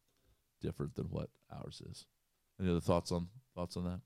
different 0.60 0.94
than 0.94 1.06
what 1.06 1.30
ours 1.52 1.82
is. 1.90 2.06
Any 2.60 2.70
other 2.70 2.80
thoughts 2.80 3.12
on 3.12 3.28
thoughts 3.54 3.76
on 3.76 3.84
that? 3.84 4.00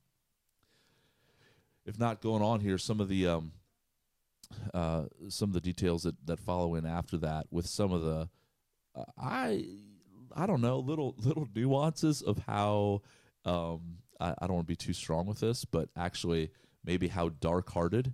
If 1.85 1.97
not, 1.97 2.21
going 2.21 2.43
on 2.43 2.59
here, 2.59 2.77
some 2.77 2.99
of 2.99 3.07
the 3.07 3.27
um, 3.27 3.51
uh, 4.73 5.03
some 5.29 5.49
of 5.49 5.53
the 5.53 5.61
details 5.61 6.03
that, 6.03 6.15
that 6.25 6.39
follow 6.39 6.75
in 6.75 6.85
after 6.85 7.17
that, 7.17 7.47
with 7.51 7.67
some 7.67 7.91
of 7.91 8.01
the 8.01 8.29
uh, 8.95 9.03
I 9.17 9.65
I 10.35 10.45
don't 10.45 10.61
know 10.61 10.79
little 10.79 11.15
little 11.23 11.47
nuances 11.55 12.21
of 12.21 12.39
how 12.47 13.01
um, 13.45 13.97
I, 14.19 14.33
I 14.39 14.47
don't 14.47 14.55
want 14.55 14.67
to 14.67 14.71
be 14.71 14.75
too 14.75 14.93
strong 14.93 15.25
with 15.25 15.39
this, 15.39 15.65
but 15.65 15.89
actually 15.95 16.51
maybe 16.83 17.07
how 17.07 17.29
dark 17.29 17.71
hearted 17.71 18.13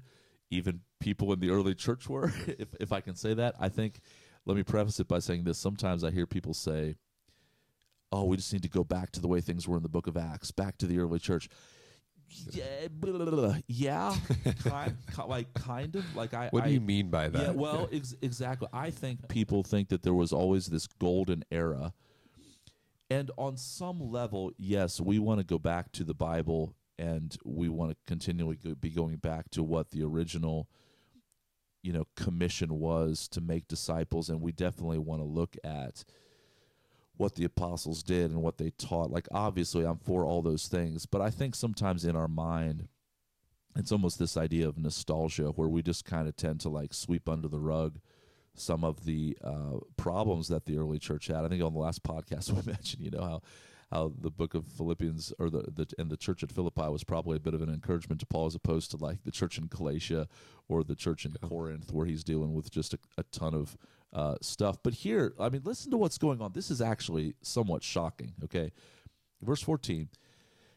even 0.49 0.81
people 0.99 1.33
in 1.33 1.39
the 1.39 1.49
early 1.49 1.75
church 1.75 2.07
were, 2.07 2.31
if 2.47 2.73
if 2.79 2.91
I 2.91 3.01
can 3.01 3.15
say 3.15 3.33
that. 3.33 3.55
I 3.59 3.69
think 3.69 3.99
let 4.45 4.55
me 4.57 4.63
preface 4.63 4.99
it 4.99 5.07
by 5.07 5.19
saying 5.19 5.43
this. 5.43 5.57
Sometimes 5.57 6.03
I 6.03 6.11
hear 6.11 6.25
people 6.25 6.53
say, 6.53 6.95
"Oh, 8.11 8.25
we 8.25 8.37
just 8.37 8.51
need 8.53 8.63
to 8.63 8.69
go 8.69 8.83
back 8.83 9.11
to 9.11 9.21
the 9.21 9.27
way 9.27 9.41
things 9.41 9.67
were 9.67 9.77
in 9.77 9.83
the 9.83 9.89
Book 9.89 10.07
of 10.07 10.17
Acts, 10.17 10.51
back 10.51 10.77
to 10.77 10.85
the 10.87 10.99
early 10.99 11.19
church." 11.19 11.49
Yeah, 12.51 12.87
blah, 12.89 13.11
blah, 13.11 13.25
blah, 13.25 13.57
yeah, 13.67 14.15
kind, 14.63 14.97
ki- 15.15 15.21
like 15.27 15.53
kind 15.53 15.95
of 15.95 16.15
like 16.15 16.33
I. 16.33 16.47
What 16.49 16.63
I, 16.63 16.67
do 16.67 16.73
you 16.73 16.81
mean 16.81 17.09
by 17.09 17.29
that? 17.29 17.41
yeah, 17.41 17.51
well, 17.51 17.87
ex- 17.91 18.15
exactly. 18.21 18.67
I 18.73 18.89
think 18.89 19.27
people 19.27 19.63
think 19.63 19.89
that 19.89 20.01
there 20.03 20.13
was 20.13 20.33
always 20.33 20.65
this 20.67 20.87
golden 20.87 21.43
era. 21.51 21.93
And 23.11 23.29
on 23.37 23.57
some 23.57 24.11
level, 24.11 24.51
yes, 24.57 24.99
we 24.99 25.19
want 25.19 25.39
to 25.39 25.45
go 25.45 25.59
back 25.59 25.91
to 25.93 26.03
the 26.03 26.15
Bible 26.15 26.73
and 26.97 27.37
we 27.45 27.69
want 27.69 27.91
to 27.91 27.97
continually 28.07 28.55
go- 28.55 28.73
be 28.73 28.89
going 28.89 29.17
back 29.17 29.51
to 29.51 29.61
what 29.61 29.91
the 29.91 30.01
original 30.03 30.67
you 31.85 31.93
know 31.93 32.05
commission 32.15 32.79
was 32.79 33.27
to 33.27 33.39
make 33.39 33.67
disciples 33.67 34.29
and 34.29 34.41
we 34.41 34.51
definitely 34.51 34.97
want 34.97 35.21
to 35.21 35.25
look 35.25 35.55
at 35.63 36.03
what 37.17 37.35
the 37.35 37.45
apostles 37.45 38.03
did 38.03 38.31
and 38.31 38.41
what 38.41 38.57
they 38.57 38.71
taught 38.71 39.11
like 39.11 39.27
obviously 39.31 39.85
I'm 39.85 39.99
for 39.99 40.25
all 40.25 40.41
those 40.41 40.67
things 40.67 41.05
but 41.05 41.21
I 41.21 41.29
think 41.29 41.55
sometimes 41.55 42.03
in 42.03 42.15
our 42.15 42.27
mind 42.27 42.87
it's 43.75 43.91
almost 43.91 44.19
this 44.19 44.35
idea 44.35 44.67
of 44.67 44.77
nostalgia 44.77 45.49
where 45.51 45.67
we 45.67 45.81
just 45.81 46.05
kind 46.05 46.27
of 46.27 46.35
tend 46.35 46.59
to 46.61 46.69
like 46.69 46.93
sweep 46.93 47.29
under 47.29 47.47
the 47.47 47.59
rug 47.59 47.99
some 48.55 48.83
of 48.83 49.05
the 49.05 49.37
uh, 49.43 49.79
problems 49.97 50.47
that 50.47 50.65
the 50.65 50.77
early 50.77 50.97
church 50.97 51.27
had. 51.27 51.43
I 51.43 51.49
think 51.49 51.61
on 51.61 51.73
the 51.73 51.79
last 51.79 52.03
podcast 52.07 52.51
we 52.51 52.61
mentioned, 52.71 53.03
you 53.03 53.11
know, 53.11 53.21
how 53.21 53.41
how 53.91 54.13
the 54.19 54.31
book 54.31 54.53
of 54.53 54.65
Philippians 54.65 55.33
or 55.37 55.49
the, 55.49 55.63
the 55.71 55.87
and 55.97 56.09
the 56.09 56.17
church 56.17 56.43
at 56.43 56.51
Philippi 56.51 56.89
was 56.89 57.03
probably 57.03 57.37
a 57.37 57.39
bit 57.41 57.53
of 57.53 57.61
an 57.61 57.69
encouragement 57.69 58.19
to 58.21 58.25
Paul 58.25 58.47
as 58.47 58.55
opposed 58.55 58.91
to 58.91 58.97
like 58.97 59.23
the 59.23 59.31
church 59.31 59.57
in 59.57 59.67
Galatia 59.67 60.27
or 60.67 60.83
the 60.83 60.95
church 60.95 61.25
in 61.25 61.35
yeah. 61.41 61.47
Corinth 61.47 61.91
where 61.91 62.05
he's 62.05 62.23
dealing 62.23 62.53
with 62.53 62.71
just 62.71 62.93
a, 62.93 62.99
a 63.17 63.23
ton 63.23 63.53
of 63.53 63.77
uh, 64.11 64.35
stuff. 64.41 64.77
But 64.83 64.95
here, 64.95 65.33
I 65.39 65.49
mean, 65.49 65.61
listen 65.63 65.91
to 65.91 65.97
what's 65.97 66.17
going 66.17 66.41
on. 66.41 66.53
This 66.53 66.71
is 66.71 66.81
actually 66.81 67.35
somewhat 67.41 67.83
shocking. 67.83 68.33
Okay, 68.43 68.71
verse 69.41 69.61
fourteen, 69.61 70.09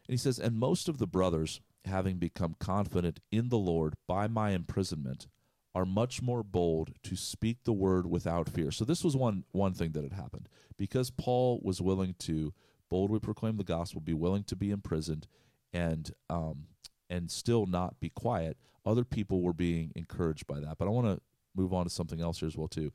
and 0.06 0.10
he 0.10 0.16
says, 0.16 0.38
"And 0.38 0.56
most 0.56 0.88
of 0.88 0.98
the 0.98 1.06
brothers, 1.06 1.60
having 1.86 2.16
become 2.18 2.56
confident 2.58 3.20
in 3.32 3.48
the 3.48 3.58
Lord 3.58 3.94
by 4.06 4.26
my 4.26 4.50
imprisonment." 4.50 5.28
are 5.74 5.84
much 5.84 6.20
more 6.22 6.42
bold 6.42 6.94
to 7.04 7.14
speak 7.14 7.58
the 7.62 7.72
word 7.72 8.04
without 8.04 8.48
fear. 8.48 8.72
So 8.72 8.84
this 8.84 9.04
was 9.04 9.14
one 9.14 9.44
one 9.52 9.74
thing 9.74 9.92
that 9.92 10.02
had 10.02 10.14
happened 10.14 10.48
because 10.76 11.10
Paul 11.10 11.60
was 11.62 11.80
willing 11.80 12.16
to 12.20 12.52
boldly 12.88 13.20
proclaim 13.20 13.56
the 13.56 13.64
gospel, 13.64 14.00
be 14.00 14.14
willing 14.14 14.44
to 14.44 14.56
be 14.56 14.70
imprisoned, 14.70 15.26
and 15.72 16.12
um, 16.30 16.66
and 17.10 17.30
still 17.30 17.66
not 17.66 18.00
be 18.00 18.10
quiet. 18.10 18.56
Other 18.84 19.04
people 19.04 19.42
were 19.42 19.52
being 19.52 19.92
encouraged 19.94 20.46
by 20.46 20.60
that. 20.60 20.78
But 20.78 20.86
I 20.88 20.90
want 20.90 21.06
to 21.06 21.20
move 21.54 21.72
on 21.72 21.84
to 21.84 21.90
something 21.90 22.20
else 22.20 22.40
here 22.40 22.48
as 22.48 22.56
well 22.56 22.68
too. 22.68 22.92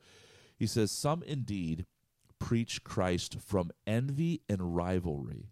He 0.56 0.66
says, 0.66 0.90
"Some 0.90 1.22
indeed 1.22 1.86
preach 2.38 2.84
Christ 2.84 3.38
from 3.40 3.70
envy 3.86 4.42
and 4.48 4.76
rivalry, 4.76 5.50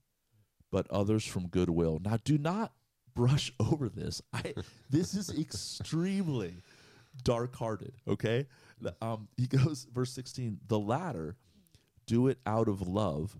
but 0.70 0.90
others 0.90 1.24
from 1.24 1.48
goodwill." 1.48 2.00
Now, 2.02 2.18
do 2.22 2.38
not 2.38 2.72
brush 3.14 3.52
over 3.60 3.88
this. 3.88 4.22
I 4.32 4.54
this 4.90 5.14
is 5.14 5.30
extremely 5.38 6.54
dark 7.24 7.54
hearted. 7.56 7.94
Okay, 8.08 8.46
um, 9.00 9.28
he 9.36 9.46
goes 9.46 9.86
verse 9.92 10.12
sixteen. 10.12 10.58
The 10.66 10.78
latter 10.78 11.36
do 12.06 12.26
it 12.26 12.38
out 12.46 12.68
of 12.68 12.86
love 12.86 13.38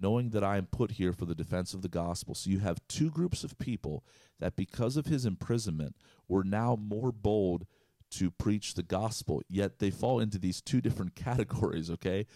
knowing 0.00 0.30
that 0.30 0.44
I 0.44 0.56
am 0.56 0.66
put 0.66 0.92
here 0.92 1.12
for 1.12 1.24
the 1.24 1.34
defense 1.34 1.74
of 1.74 1.82
the 1.82 1.88
gospel. 1.88 2.34
So 2.34 2.50
you 2.50 2.58
have 2.60 2.86
two 2.88 3.10
groups 3.10 3.44
of 3.44 3.58
people 3.58 4.04
that, 4.40 4.56
because 4.56 4.96
of 4.96 5.06
his 5.06 5.24
imprisonment, 5.24 5.96
were 6.28 6.44
now 6.44 6.76
more 6.76 7.12
bold 7.12 7.66
to 8.12 8.30
preach 8.30 8.74
the 8.74 8.82
gospel, 8.82 9.42
yet 9.48 9.78
they 9.78 9.90
fall 9.90 10.20
into 10.20 10.38
these 10.38 10.60
two 10.60 10.80
different 10.80 11.14
categories, 11.16 11.90
okay? 11.90 12.26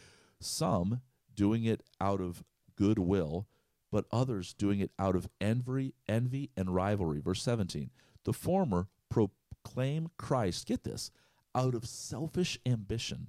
Some 0.40 1.02
doing 1.34 1.64
it 1.64 1.82
out 2.00 2.20
of 2.20 2.42
goodwill, 2.76 3.46
but 3.90 4.06
others 4.10 4.54
doing 4.54 4.80
it 4.80 4.90
out 4.98 5.16
of 5.16 5.28
envy, 5.40 5.94
envy 6.08 6.50
and 6.56 6.74
rivalry. 6.74 7.20
Verse 7.20 7.42
17. 7.42 7.90
The 8.24 8.32
former 8.32 8.88
proclaim 9.10 10.08
Christ, 10.18 10.66
get 10.66 10.84
this, 10.84 11.10
out 11.54 11.74
of 11.74 11.86
selfish 11.86 12.58
ambition, 12.66 13.28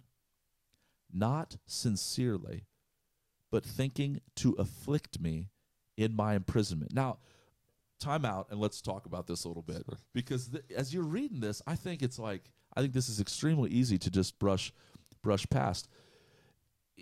not 1.13 1.57
sincerely 1.65 2.65
but 3.51 3.63
thinking 3.63 4.21
to 4.35 4.53
afflict 4.53 5.19
me 5.19 5.49
in 5.95 6.15
my 6.15 6.35
imprisonment. 6.35 6.93
Now, 6.93 7.17
time 7.99 8.25
out 8.25 8.47
and 8.51 8.59
let's 8.59 8.81
talk 8.81 9.05
about 9.05 9.27
this 9.27 9.43
a 9.43 9.47
little 9.47 9.63
bit 9.63 9.83
because 10.13 10.49
th- 10.49 10.63
as 10.75 10.93
you're 10.93 11.03
reading 11.03 11.39
this, 11.39 11.61
I 11.65 11.75
think 11.75 12.01
it's 12.03 12.19
like 12.19 12.51
I 12.75 12.81
think 12.81 12.93
this 12.93 13.09
is 13.09 13.19
extremely 13.19 13.71
easy 13.71 13.97
to 13.97 14.11
just 14.11 14.37
brush 14.39 14.71
brush 15.23 15.47
past. 15.49 15.87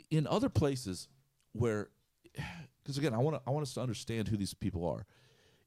In 0.10 0.28
other 0.28 0.50
places 0.50 1.08
where 1.54 1.90
because 2.84 2.98
again, 2.98 3.14
I 3.14 3.18
want 3.18 3.42
I 3.46 3.52
want 3.52 3.64
us 3.64 3.74
to 3.74 3.82
understand 3.82 4.28
who 4.28 4.38
these 4.38 4.54
people 4.54 4.88
are 4.88 5.06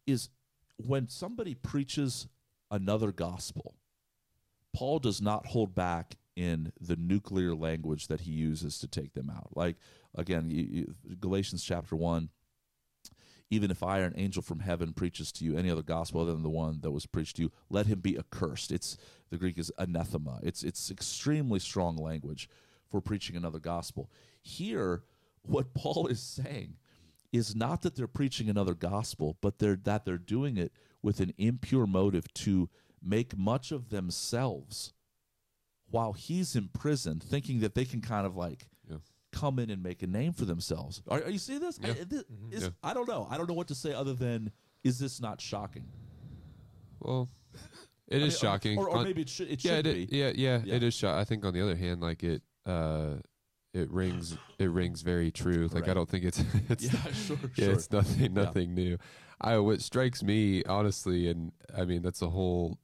is 0.07 0.31
when 0.77 1.09
somebody 1.09 1.55
preaches 1.55 2.29
another 2.71 3.13
gospel, 3.13 3.75
Paul 4.73 5.01
does 5.01 5.21
not 5.21 5.47
hold 5.47 5.75
back 5.75 6.17
in 6.39 6.73
the 6.81 6.95
nuclear 6.95 7.53
language 7.53 8.07
that 8.07 8.21
he 8.21 8.31
uses 8.31 8.79
to 8.79 8.87
take 8.87 9.13
them 9.15 9.29
out. 9.29 9.57
Like 9.57 9.77
again, 10.15 10.49
you, 10.51 10.63
you, 10.71 10.95
Galatians 11.21 11.65
chapter 11.65 11.97
one. 11.97 12.31
Even 13.51 13.71
if 13.71 13.83
I 13.83 14.01
or 14.01 14.05
an 14.05 14.13
angel 14.17 14.43
from 14.43 14.61
heaven 14.61 14.93
preaches 14.93 15.33
to 15.33 15.45
you 15.45 15.57
any 15.57 15.71
other 15.71 15.83
gospel 15.83 16.21
other 16.21 16.35
than 16.35 16.43
the 16.43 16.51
one 16.51 16.81
that 16.83 16.91
was 16.91 17.07
preached 17.07 17.37
to 17.37 17.43
you, 17.43 17.53
let 17.71 17.87
him 17.87 18.01
be 18.01 18.19
accursed. 18.19 18.71
It's 18.71 18.99
the 19.31 19.39
Greek 19.39 19.59
is 19.59 19.73
anathema. 19.79 20.39
It's 20.43 20.63
it's 20.63 20.91
extremely 20.91 21.59
strong 21.59 21.97
language 21.97 22.49
for 22.91 23.01
preaching 23.01 23.37
another 23.37 23.59
gospel. 23.59 24.11
Here, 24.41 25.03
what 25.43 25.75
Paul 25.75 26.07
is 26.07 26.21
saying 26.21 26.77
is 27.33 27.57
not 27.57 27.83
that 27.83 27.97
they're 27.97 28.07
preaching 28.07 28.49
another 28.49 28.75
gospel, 28.75 29.39
but 29.41 29.59
they're 29.59 29.81
that 29.83 30.05
they're 30.05 30.19
doing 30.19 30.57
it 30.57 30.71
with 31.03 31.19
an 31.19 31.33
impure 31.39 31.87
motive 31.87 32.33
to 32.35 32.69
make 33.03 33.37
much 33.37 33.73
of 33.73 33.89
themselves 33.89 34.93
while 35.91 36.13
he's 36.13 36.55
in 36.57 36.69
prison, 36.69 37.21
thinking 37.21 37.61
that 37.61 37.75
they 37.75 37.85
can 37.85 38.01
kind 38.01 38.27
of 38.27 38.37
like 38.37 38.67
yeah. 38.89 38.99
come 39.33 39.59
in 39.59 39.71
and 39.71 39.83
make 39.83 40.03
a 40.03 40.07
name 40.07 40.33
for 40.33 40.45
themselves. 40.45 41.03
Are, 41.09 41.23
are 41.23 41.31
you 41.31 41.39
seeing 41.39 41.61
this? 41.61 41.79
Yeah. 41.83 41.91
I, 41.91 41.93
this 42.05 42.25
mm-hmm. 42.25 42.53
is, 42.53 42.63
yeah. 42.65 42.69
I 42.83 42.95
don't 42.95 43.09
know. 43.09 43.27
I 43.31 43.37
don't 43.37 43.49
know 43.49 43.55
what 43.55 43.69
to 43.69 43.75
say 43.75 43.93
other 43.93 44.15
than 44.15 44.53
is 44.85 44.99
this 44.99 45.21
not 45.21 45.41
shocking? 45.41 45.85
Well, 47.01 47.29
it 48.09 48.23
is 48.23 48.35
mean, 48.35 48.51
shocking. 48.51 48.79
Or, 48.79 48.89
or, 48.89 48.99
or, 48.99 49.05
maybe 49.05 49.23
it 49.23 49.29
should. 49.29 49.51
It 49.51 49.65
yeah, 49.65 49.77
should 49.77 49.87
it, 49.87 50.13
yeah, 50.13 50.33
yeah, 50.35 50.61
yeah, 50.65 50.75
It 50.75 50.83
is 50.83 50.95
shocking. 50.95 51.19
I 51.19 51.25
think 51.25 51.45
on 51.45 51.55
the 51.55 51.63
other 51.63 51.77
hand, 51.77 52.01
like 52.01 52.23
it, 52.23 52.43
uh, 52.67 53.17
it 53.75 53.91
rings. 53.91 54.37
It 54.59 54.71
rings 54.71 55.03
very 55.03 55.31
true. 55.31 55.69
Like 55.73 55.83
right. 55.83 55.91
I 55.91 55.95
don't 55.95 56.09
think 56.09 56.25
it's. 56.25 56.43
it's 56.69 56.85
yeah, 56.85 57.13
sure. 57.13 57.39
Yeah, 57.57 57.65
sure. 57.65 57.75
it's 57.75 57.91
nothing. 57.91 58.35
Nothing 58.35 58.75
new. 58.75 58.99
I 59.41 59.59
what 59.59 59.81
strikes 59.81 60.23
me 60.23 60.65
honestly, 60.65 61.29
and 61.29 61.53
I 61.77 61.85
mean 61.85 62.03
that's 62.03 62.23
a 62.23 62.29
whole. 62.29 62.79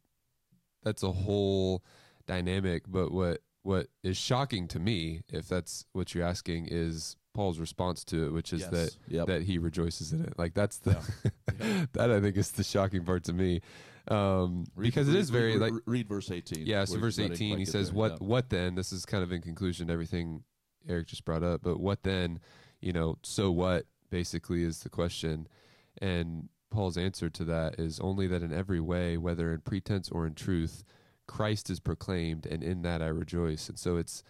That's 0.83 1.03
a 1.03 1.13
whole 1.13 1.83
dynamic. 2.27 2.85
But 2.89 3.13
what 3.13 3.41
what 3.63 3.89
is 4.03 4.17
shocking 4.17 4.69
to 4.69 4.79
me, 4.79 5.23
if 5.33 5.49
that's 5.49 5.87
what 5.93 6.15
you're 6.15 6.27
asking, 6.27 6.69
is 6.71 7.17
Paul's 7.33 7.59
response 7.59 8.05
to 8.05 8.27
it, 8.27 8.33
which 8.33 8.53
is 8.53 8.61
yes. 8.63 8.71
that 8.71 8.97
yep. 9.09 9.27
that 9.27 9.43
he 9.43 9.59
rejoices 9.59 10.13
in 10.13 10.23
it. 10.23 10.35
Like 10.39 10.55
that's 10.55 10.79
the 10.79 10.99
yeah. 11.61 11.87
that 11.93 12.11
I 12.11 12.21
think 12.21 12.37
is 12.37 12.53
the 12.53 12.65
shocking 12.65 13.05
part 13.05 13.25
to 13.25 13.33
me, 13.33 13.61
um, 14.09 14.67
read, 14.77 14.89
because 14.89 15.09
read, 15.09 15.17
it 15.17 15.21
is 15.21 15.31
very 15.31 15.59
read, 15.59 15.73
like 15.73 15.83
read 15.87 16.09
verse 16.09 16.31
eighteen. 16.31 16.67
Yeah, 16.67 16.85
so 16.85 16.99
verse 16.99 17.19
eighteen, 17.19 17.51
like 17.51 17.59
he 17.61 17.65
says, 17.65 17.89
there, 17.89 17.97
"What 17.97 18.13
yeah. 18.13 18.27
what 18.27 18.51
then?" 18.51 18.75
This 18.75 18.93
is 18.93 19.07
kind 19.07 19.23
of 19.23 19.33
in 19.33 19.41
conclusion 19.41 19.89
to 19.89 19.93
everything 19.93 20.45
Eric 20.89 21.09
just 21.09 21.25
brought 21.25 21.43
up, 21.43 21.63
but 21.63 21.81
what 21.81 22.03
then? 22.03 22.41
You 22.81 22.93
know, 22.93 23.19
so 23.23 23.51
what? 23.51 23.87
Basically, 24.11 24.63
is 24.63 24.81
the 24.81 24.91
question, 24.91 25.49
and 26.01 26.49
Paul's 26.71 26.99
answer 26.99 27.31
to 27.31 27.45
that 27.45 27.81
is 27.81 27.99
only 28.01 28.27
that 28.27 28.43
in 28.43 28.53
every 28.53 28.81
way, 28.81 29.17
whether 29.17 29.53
in 29.53 29.61
pretense 29.61 30.11
or 30.11 30.27
in 30.27 30.35
truth, 30.35 30.85
Christ 31.27 31.71
is 31.71 31.81
proclaimed, 31.81 32.47
and 32.47 32.63
in 32.63 32.83
that 32.83 33.03
I 33.03 33.07
rejoice. 33.07 33.69
And 33.69 33.79
so 33.79 33.97
it's, 33.97 34.23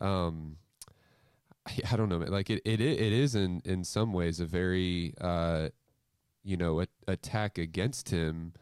um, 0.00 0.56
I, 1.66 1.78
I 1.92 1.96
don't 1.96 2.08
know, 2.08 2.18
like 2.18 2.50
it, 2.50 2.62
it, 2.64 2.80
it 2.80 3.12
is 3.12 3.34
in 3.34 3.62
in 3.64 3.84
some 3.84 4.12
ways 4.12 4.40
a 4.40 4.46
very, 4.46 5.14
uh, 5.20 5.68
you 6.42 6.56
know, 6.56 6.80
a, 6.80 6.86
attack 7.08 7.58
against 7.58 8.10
him. 8.10 8.52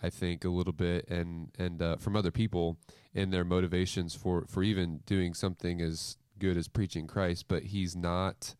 I 0.00 0.10
think 0.10 0.44
a 0.44 0.48
little 0.48 0.72
bit, 0.72 1.08
and 1.08 1.50
and 1.58 1.82
uh, 1.82 1.96
from 1.96 2.14
other 2.14 2.30
people 2.30 2.78
and 3.14 3.32
their 3.32 3.44
motivations 3.44 4.14
for 4.14 4.44
for 4.46 4.62
even 4.62 5.00
doing 5.06 5.34
something 5.34 5.80
as 5.80 6.18
good 6.38 6.56
as 6.56 6.68
preaching 6.68 7.08
Christ, 7.08 7.46
but 7.48 7.64
he's 7.64 7.96
not 7.96 8.54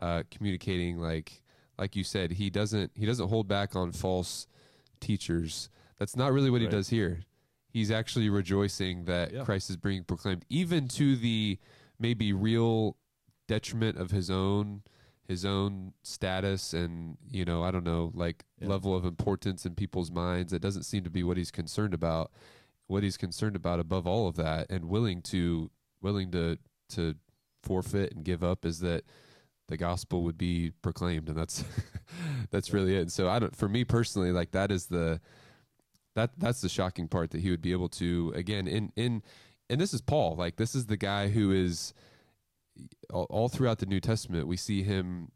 uh, 0.00 0.22
communicating 0.30 0.98
like 0.98 1.42
like 1.78 1.94
you 1.94 2.04
said. 2.04 2.32
He 2.32 2.48
doesn't 2.48 2.92
he 2.94 3.04
doesn't 3.04 3.28
hold 3.28 3.48
back 3.48 3.76
on 3.76 3.92
false 3.92 4.46
teachers. 4.98 5.68
That's 5.98 6.16
not 6.16 6.32
really 6.32 6.48
what 6.48 6.62
right. 6.62 6.70
he 6.70 6.76
does 6.76 6.88
here 6.88 7.20
he's 7.68 7.90
actually 7.90 8.28
rejoicing 8.28 9.04
that 9.04 9.32
yeah. 9.32 9.44
Christ 9.44 9.70
is 9.70 9.76
being 9.76 10.04
proclaimed, 10.04 10.44
even 10.48 10.88
to 10.88 11.16
the 11.16 11.58
maybe 11.98 12.32
real 12.32 12.96
detriment 13.46 13.98
of 13.98 14.10
his 14.10 14.30
own 14.30 14.82
his 15.26 15.44
own 15.44 15.92
status 16.02 16.72
and 16.72 17.18
you 17.30 17.44
know 17.44 17.62
I 17.62 17.70
don't 17.70 17.84
know 17.84 18.10
like 18.14 18.44
yeah. 18.60 18.68
level 18.68 18.96
of 18.96 19.04
importance 19.04 19.66
in 19.66 19.74
people's 19.74 20.10
minds. 20.10 20.52
It 20.52 20.62
doesn't 20.62 20.84
seem 20.84 21.04
to 21.04 21.10
be 21.10 21.22
what 21.22 21.36
he's 21.36 21.50
concerned 21.50 21.94
about. 21.94 22.32
What 22.86 23.02
he's 23.02 23.18
concerned 23.18 23.54
about 23.54 23.80
above 23.80 24.06
all 24.06 24.28
of 24.28 24.36
that, 24.36 24.70
and 24.70 24.86
willing 24.86 25.20
to 25.22 25.70
willing 26.00 26.30
to 26.30 26.58
to 26.90 27.16
forfeit 27.62 28.14
and 28.14 28.24
give 28.24 28.42
up, 28.42 28.64
is 28.64 28.80
that 28.80 29.04
the 29.68 29.76
gospel 29.76 30.22
would 30.22 30.38
be 30.38 30.72
proclaimed, 30.80 31.28
and 31.28 31.36
that's 31.36 31.62
that's 32.50 32.72
really 32.72 32.96
it. 32.96 33.02
And 33.02 33.12
so 33.12 33.28
I 33.28 33.38
don't. 33.38 33.54
For 33.54 33.68
me 33.68 33.84
personally, 33.84 34.32
like 34.32 34.52
that 34.52 34.72
is 34.72 34.86
the 34.86 35.20
that 36.18 36.30
that's 36.38 36.60
the 36.60 36.68
shocking 36.68 37.08
part 37.08 37.30
that 37.30 37.40
he 37.40 37.50
would 37.50 37.62
be 37.62 37.72
able 37.72 37.88
to 37.88 38.32
again 38.34 38.66
in 38.66 38.92
in 38.96 39.22
and 39.70 39.80
this 39.80 39.92
is 39.92 40.00
Paul. 40.00 40.36
Like 40.36 40.56
this 40.56 40.74
is 40.74 40.86
the 40.86 40.96
guy 40.96 41.28
who 41.28 41.52
is 41.52 41.92
all, 43.12 43.26
all 43.30 43.48
throughout 43.48 43.78
the 43.78 43.86
New 43.86 44.00
Testament 44.00 44.46
we 44.46 44.56
see 44.56 44.82
him 44.82 45.30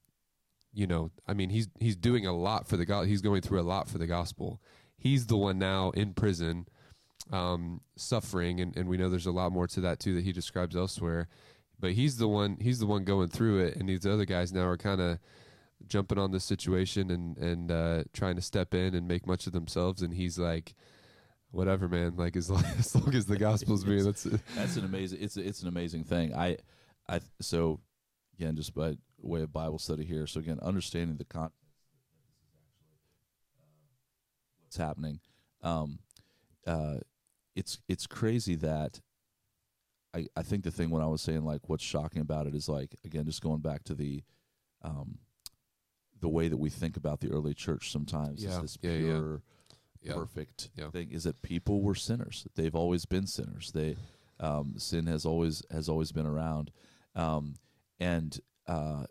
you 0.74 0.86
know, 0.86 1.10
I 1.28 1.34
mean, 1.34 1.50
he's 1.50 1.68
he's 1.78 1.96
doing 1.96 2.26
a 2.26 2.32
lot 2.32 2.66
for 2.66 2.76
the 2.76 2.86
God. 2.86 3.06
He's 3.06 3.20
going 3.20 3.42
through 3.42 3.60
a 3.60 3.62
lot 3.62 3.88
for 3.88 3.98
the 3.98 4.06
gospel. 4.06 4.60
He's 4.96 5.26
the 5.26 5.36
one 5.36 5.58
now 5.58 5.90
in 5.90 6.14
prison, 6.14 6.66
um, 7.30 7.82
suffering, 7.96 8.60
and, 8.60 8.76
and 8.76 8.88
we 8.88 8.96
know 8.96 9.10
there's 9.10 9.26
a 9.26 9.32
lot 9.32 9.52
more 9.52 9.66
to 9.66 9.80
that 9.82 10.00
too 10.00 10.14
that 10.14 10.24
he 10.24 10.32
describes 10.32 10.74
elsewhere. 10.74 11.28
But 11.78 11.92
he's 11.92 12.16
the 12.16 12.28
one 12.28 12.56
he's 12.60 12.78
the 12.78 12.86
one 12.86 13.04
going 13.04 13.28
through 13.28 13.64
it, 13.66 13.76
and 13.76 13.88
these 13.88 14.06
other 14.06 14.24
guys 14.24 14.52
now 14.52 14.64
are 14.64 14.78
kind 14.78 15.00
of 15.00 15.18
jumping 15.88 16.18
on 16.18 16.30
this 16.30 16.44
situation 16.44 17.10
and 17.10 17.36
and 17.38 17.70
uh, 17.70 18.04
trying 18.12 18.36
to 18.36 18.42
step 18.42 18.74
in 18.74 18.94
and 18.94 19.06
make 19.08 19.26
much 19.26 19.46
of 19.46 19.52
themselves. 19.52 20.02
And 20.02 20.14
he's 20.14 20.38
like, 20.38 20.74
whatever, 21.52 21.88
man. 21.88 22.14
Like 22.16 22.36
as 22.36 22.50
long 22.50 22.64
as, 22.78 22.94
long 22.94 23.14
as 23.14 23.26
the 23.26 23.36
gospel's 23.36 23.86
me, 23.86 24.02
that's 24.02 24.24
That's 24.56 24.76
an 24.76 24.84
amazing. 24.84 25.18
It's 25.20 25.36
it's 25.36 25.62
an 25.62 25.68
amazing 25.68 26.04
thing. 26.04 26.34
I, 26.34 26.58
I 27.08 27.20
so 27.40 27.80
again 28.38 28.56
just 28.56 28.74
by 28.74 28.96
way 29.18 29.42
of 29.42 29.52
Bible 29.52 29.78
study 29.78 30.04
here. 30.04 30.26
So 30.26 30.40
again, 30.40 30.58
understanding 30.60 31.16
the 31.16 31.24
con. 31.24 31.50
What's 34.64 34.76
happening? 34.76 35.20
Um, 35.62 35.98
uh, 36.66 36.96
it's 37.54 37.78
it's 37.88 38.06
crazy 38.06 38.56
that. 38.56 39.00
I, 40.14 40.26
I 40.36 40.42
think 40.42 40.62
the 40.62 40.70
thing 40.70 40.90
when 40.90 41.02
I 41.02 41.06
was 41.06 41.22
saying 41.22 41.42
like 41.42 41.70
what's 41.70 41.82
shocking 41.82 42.20
about 42.20 42.46
it 42.46 42.54
is 42.54 42.68
like 42.68 42.94
again 43.02 43.24
just 43.24 43.40
going 43.40 43.60
back 43.60 43.82
to 43.84 43.94
the 43.94 44.22
um, 44.82 45.16
the 46.22 46.28
way 46.28 46.48
that 46.48 46.56
we 46.56 46.70
think 46.70 46.96
about 46.96 47.20
the 47.20 47.28
early 47.30 47.52
church 47.52 47.90
sometimes 47.92 48.42
Yeah, 48.42 48.56
is 48.56 48.62
this 48.62 48.78
yeah, 48.80 48.96
pure 48.98 49.42
yeah. 50.00 50.14
perfect 50.14 50.70
thing 50.92 51.10
is 51.10 51.24
that 51.24 51.42
people 51.42 51.82
were 51.82 51.94
sinners. 51.94 52.46
They've 52.54 52.74
always 52.74 53.04
been 53.04 53.26
sinners. 53.26 53.72
They 53.72 53.96
um, 54.40 54.74
sin 54.78 55.06
has 55.06 55.26
always 55.26 55.62
has 55.70 55.88
always 55.88 56.10
been 56.12 56.26
around. 56.26 56.70
Um, 57.14 57.56
and 58.00 58.40
uh, 58.66 59.04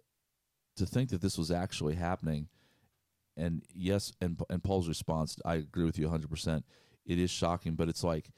to 0.77 0.85
think 0.85 1.09
that 1.11 1.21
this 1.21 1.37
was 1.37 1.51
actually 1.51 1.95
happening 1.95 2.47
and 3.37 3.63
yes 3.73 4.11
and 4.19 4.41
and 4.49 4.63
Paul's 4.63 4.87
response 4.89 5.37
I 5.45 5.55
agree 5.55 5.85
with 5.85 5.97
you 5.99 6.07
100% 6.09 6.63
it 7.05 7.17
is 7.19 7.29
shocking 7.31 7.75
but 7.75 7.87
it's 7.87 8.03
like 8.03 8.29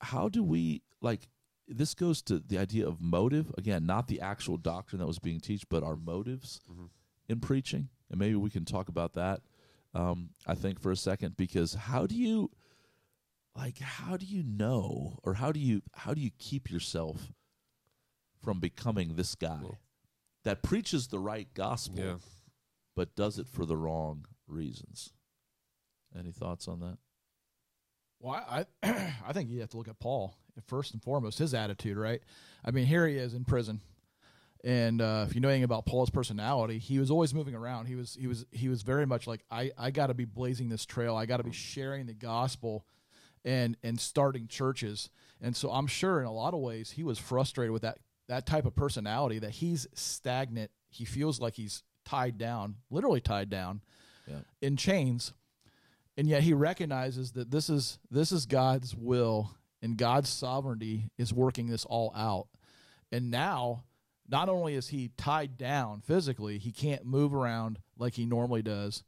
how 0.00 0.28
do 0.28 0.42
we 0.42 0.82
like 1.00 1.28
this 1.68 1.94
goes 1.94 2.22
to 2.22 2.38
the 2.38 2.58
idea 2.58 2.86
of 2.86 3.00
motive. 3.00 3.52
Again 3.58 3.86
not 3.86 4.06
the 4.08 4.20
actual 4.20 4.56
doctrine 4.56 4.98
that 5.00 5.06
was 5.06 5.18
being 5.20 5.38
taught 5.40 5.64
but 5.68 5.82
our 5.84 5.96
motives 5.96 6.60
Mhm. 6.70 6.88
in 7.28 7.38
preaching 7.40 7.88
and 8.10 8.18
maybe 8.18 8.34
we 8.36 8.50
can 8.50 8.64
talk 8.64 8.88
about 8.88 9.14
that 9.14 9.40
um, 9.94 10.30
i 10.46 10.54
think 10.54 10.80
for 10.80 10.90
a 10.90 10.96
second 10.96 11.36
because 11.36 11.74
how 11.74 12.06
do 12.06 12.14
you 12.14 12.50
like 13.56 13.78
how 13.78 14.16
do 14.16 14.26
you 14.26 14.42
know 14.42 15.18
or 15.22 15.34
how 15.34 15.50
do 15.52 15.58
you 15.60 15.82
how 15.94 16.12
do 16.14 16.20
you 16.20 16.30
keep 16.38 16.70
yourself 16.70 17.32
from 18.42 18.60
becoming 18.60 19.16
this 19.16 19.34
guy 19.34 19.58
Well- 19.62 19.78
that 20.44 20.62
preaches 20.62 21.08
the 21.08 21.18
right 21.18 21.48
gospel 21.54 21.98
Yeah. 22.04 22.16
but 22.94 23.16
does 23.16 23.38
it 23.38 23.48
for 23.48 23.64
the 23.66 23.76
wrong 23.76 24.26
reasons 24.46 25.12
any 26.16 26.30
thoughts 26.32 26.68
on 26.68 26.80
that 26.80 26.98
Well, 28.20 28.34
I 28.48 28.66
I 28.82 29.32
think 29.32 29.50
you 29.50 29.60
have 29.60 29.70
to 29.70 29.76
look 29.76 29.88
at 29.88 29.98
Paul 29.98 30.34
first 30.66 30.94
and 30.94 31.02
foremost, 31.02 31.38
his 31.38 31.52
attitude, 31.52 31.98
right? 31.98 32.22
I 32.64 32.70
mean, 32.70 32.86
here 32.86 33.06
he 33.06 33.16
is 33.16 33.34
in 33.34 33.44
prison, 33.44 33.82
and 34.66 35.00
uh, 35.00 35.24
if 35.28 35.34
you 35.36 35.40
know 35.40 35.48
anything 35.48 35.62
about 35.62 35.86
Paul's 35.86 36.10
personality, 36.10 36.78
he 36.78 36.98
was 36.98 37.08
always 37.10 37.32
moving 37.32 37.54
around. 37.54 37.86
He 37.86 37.94
was 37.94 38.16
he 38.20 38.26
was 38.26 38.44
he 38.50 38.68
was 38.68 38.82
very 38.82 39.06
much 39.06 39.26
like 39.28 39.44
I 39.50 39.70
I 39.78 39.92
got 39.92 40.08
to 40.08 40.14
be 40.14 40.24
blazing 40.24 40.68
this 40.68 40.84
trail. 40.84 41.14
I 41.16 41.24
got 41.24 41.36
to 41.36 41.44
be 41.44 41.52
sharing 41.52 42.06
the 42.06 42.14
gospel, 42.14 42.84
and 43.44 43.76
and 43.84 44.00
starting 44.00 44.48
churches. 44.48 45.08
And 45.40 45.54
so 45.54 45.70
I'm 45.70 45.86
sure 45.86 46.18
in 46.20 46.26
a 46.26 46.32
lot 46.32 46.52
of 46.52 46.60
ways 46.60 46.90
he 46.90 47.04
was 47.04 47.18
frustrated 47.18 47.70
with 47.70 47.82
that 47.82 47.98
that 48.28 48.44
type 48.44 48.66
of 48.66 48.74
personality 48.74 49.38
that 49.38 49.52
he's 49.52 49.86
stagnant. 49.94 50.72
He 50.90 51.04
feels 51.04 51.40
like 51.40 51.54
he's 51.54 51.84
tied 52.04 52.36
down, 52.36 52.76
literally 52.90 53.20
tied 53.20 53.48
down, 53.48 53.82
Yeah. 54.26 54.40
in 54.60 54.76
chains 54.76 55.32
and 56.16 56.26
yet 56.26 56.42
he 56.42 56.54
recognizes 56.54 57.32
that 57.32 57.50
this 57.50 57.68
is 57.68 57.98
this 58.10 58.32
is 58.32 58.46
God's 58.46 58.96
will 58.96 59.54
and 59.82 59.96
God's 59.96 60.28
sovereignty 60.30 61.10
is 61.18 61.32
working 61.32 61.66
this 61.68 61.84
all 61.84 62.12
out. 62.16 62.48
And 63.12 63.30
now, 63.30 63.84
not 64.28 64.48
only 64.48 64.74
is 64.74 64.88
he 64.88 65.10
tied 65.16 65.56
down 65.56 66.00
physically, 66.00 66.58
he 66.58 66.72
can't 66.72 67.04
move 67.04 67.34
around 67.34 67.78
like 67.98 68.14
he 68.14 68.26
normally 68.26 68.62
does. 68.62 69.04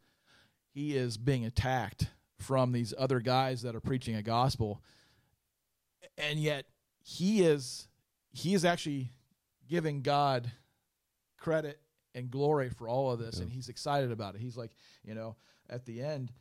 He 0.70 0.96
is 0.96 1.16
being 1.16 1.44
attacked 1.44 2.08
from 2.38 2.72
these 2.72 2.94
other 2.96 3.20
guys 3.20 3.62
that 3.62 3.74
are 3.74 3.80
preaching 3.80 4.14
a 4.14 4.22
gospel. 4.22 4.82
And 6.16 6.38
yet 6.38 6.66
he 7.02 7.42
is 7.42 7.88
he 8.30 8.54
is 8.54 8.64
actually 8.64 9.10
giving 9.68 10.02
God 10.02 10.50
credit 11.36 11.80
and 12.14 12.30
glory 12.30 12.68
for 12.70 12.88
all 12.88 13.10
of 13.12 13.18
this 13.18 13.40
and 13.40 13.50
he's 13.50 13.68
excited 13.68 14.12
about 14.12 14.34
it. 14.34 14.40
He's 14.40 14.56
like, 14.56 14.72
you 15.04 15.14
know, 15.14 15.36
at 15.68 15.84
the 15.84 16.02
end 16.02 16.32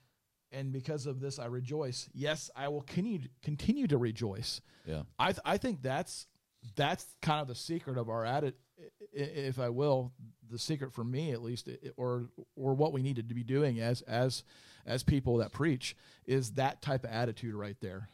and 0.51 0.71
because 0.71 1.05
of 1.05 1.19
this 1.19 1.39
I 1.39 1.45
rejoice. 1.45 2.09
Yes, 2.13 2.49
I 2.55 2.67
will 2.67 2.81
continue 2.81 3.27
continue 3.41 3.87
to 3.87 3.97
rejoice. 3.97 4.61
yeah 4.85 5.03
I 5.19 5.31
th- 5.31 5.41
I 5.45 5.57
think 5.57 5.81
that's 5.81 6.27
that's 6.75 7.05
kind 7.21 7.41
of 7.41 7.47
the 7.47 7.55
secret 7.55 7.97
of 7.97 8.09
our 8.09 8.23
atti- 8.23 8.53
i- 8.79 9.19
i- 9.19 9.21
if 9.21 9.59
I 9.59 9.69
will, 9.69 10.11
the 10.49 10.59
secret 10.59 10.93
for 10.93 11.03
me 11.03 11.31
at 11.31 11.41
least, 11.41 11.69
or 11.97 12.29
or 12.55 12.73
what 12.73 12.93
we 12.93 13.01
needed 13.01 13.29
to 13.29 13.35
be 13.35 13.43
doing 13.43 13.79
as 13.79 14.01
as 14.03 14.43
as 14.85 15.03
people 15.03 15.37
that 15.37 15.51
preach 15.51 15.95
is 16.25 16.51
that 16.53 16.81
type 16.81 17.03
of 17.03 17.09
attitude 17.11 17.53
right 17.55 17.77
there. 17.81 18.09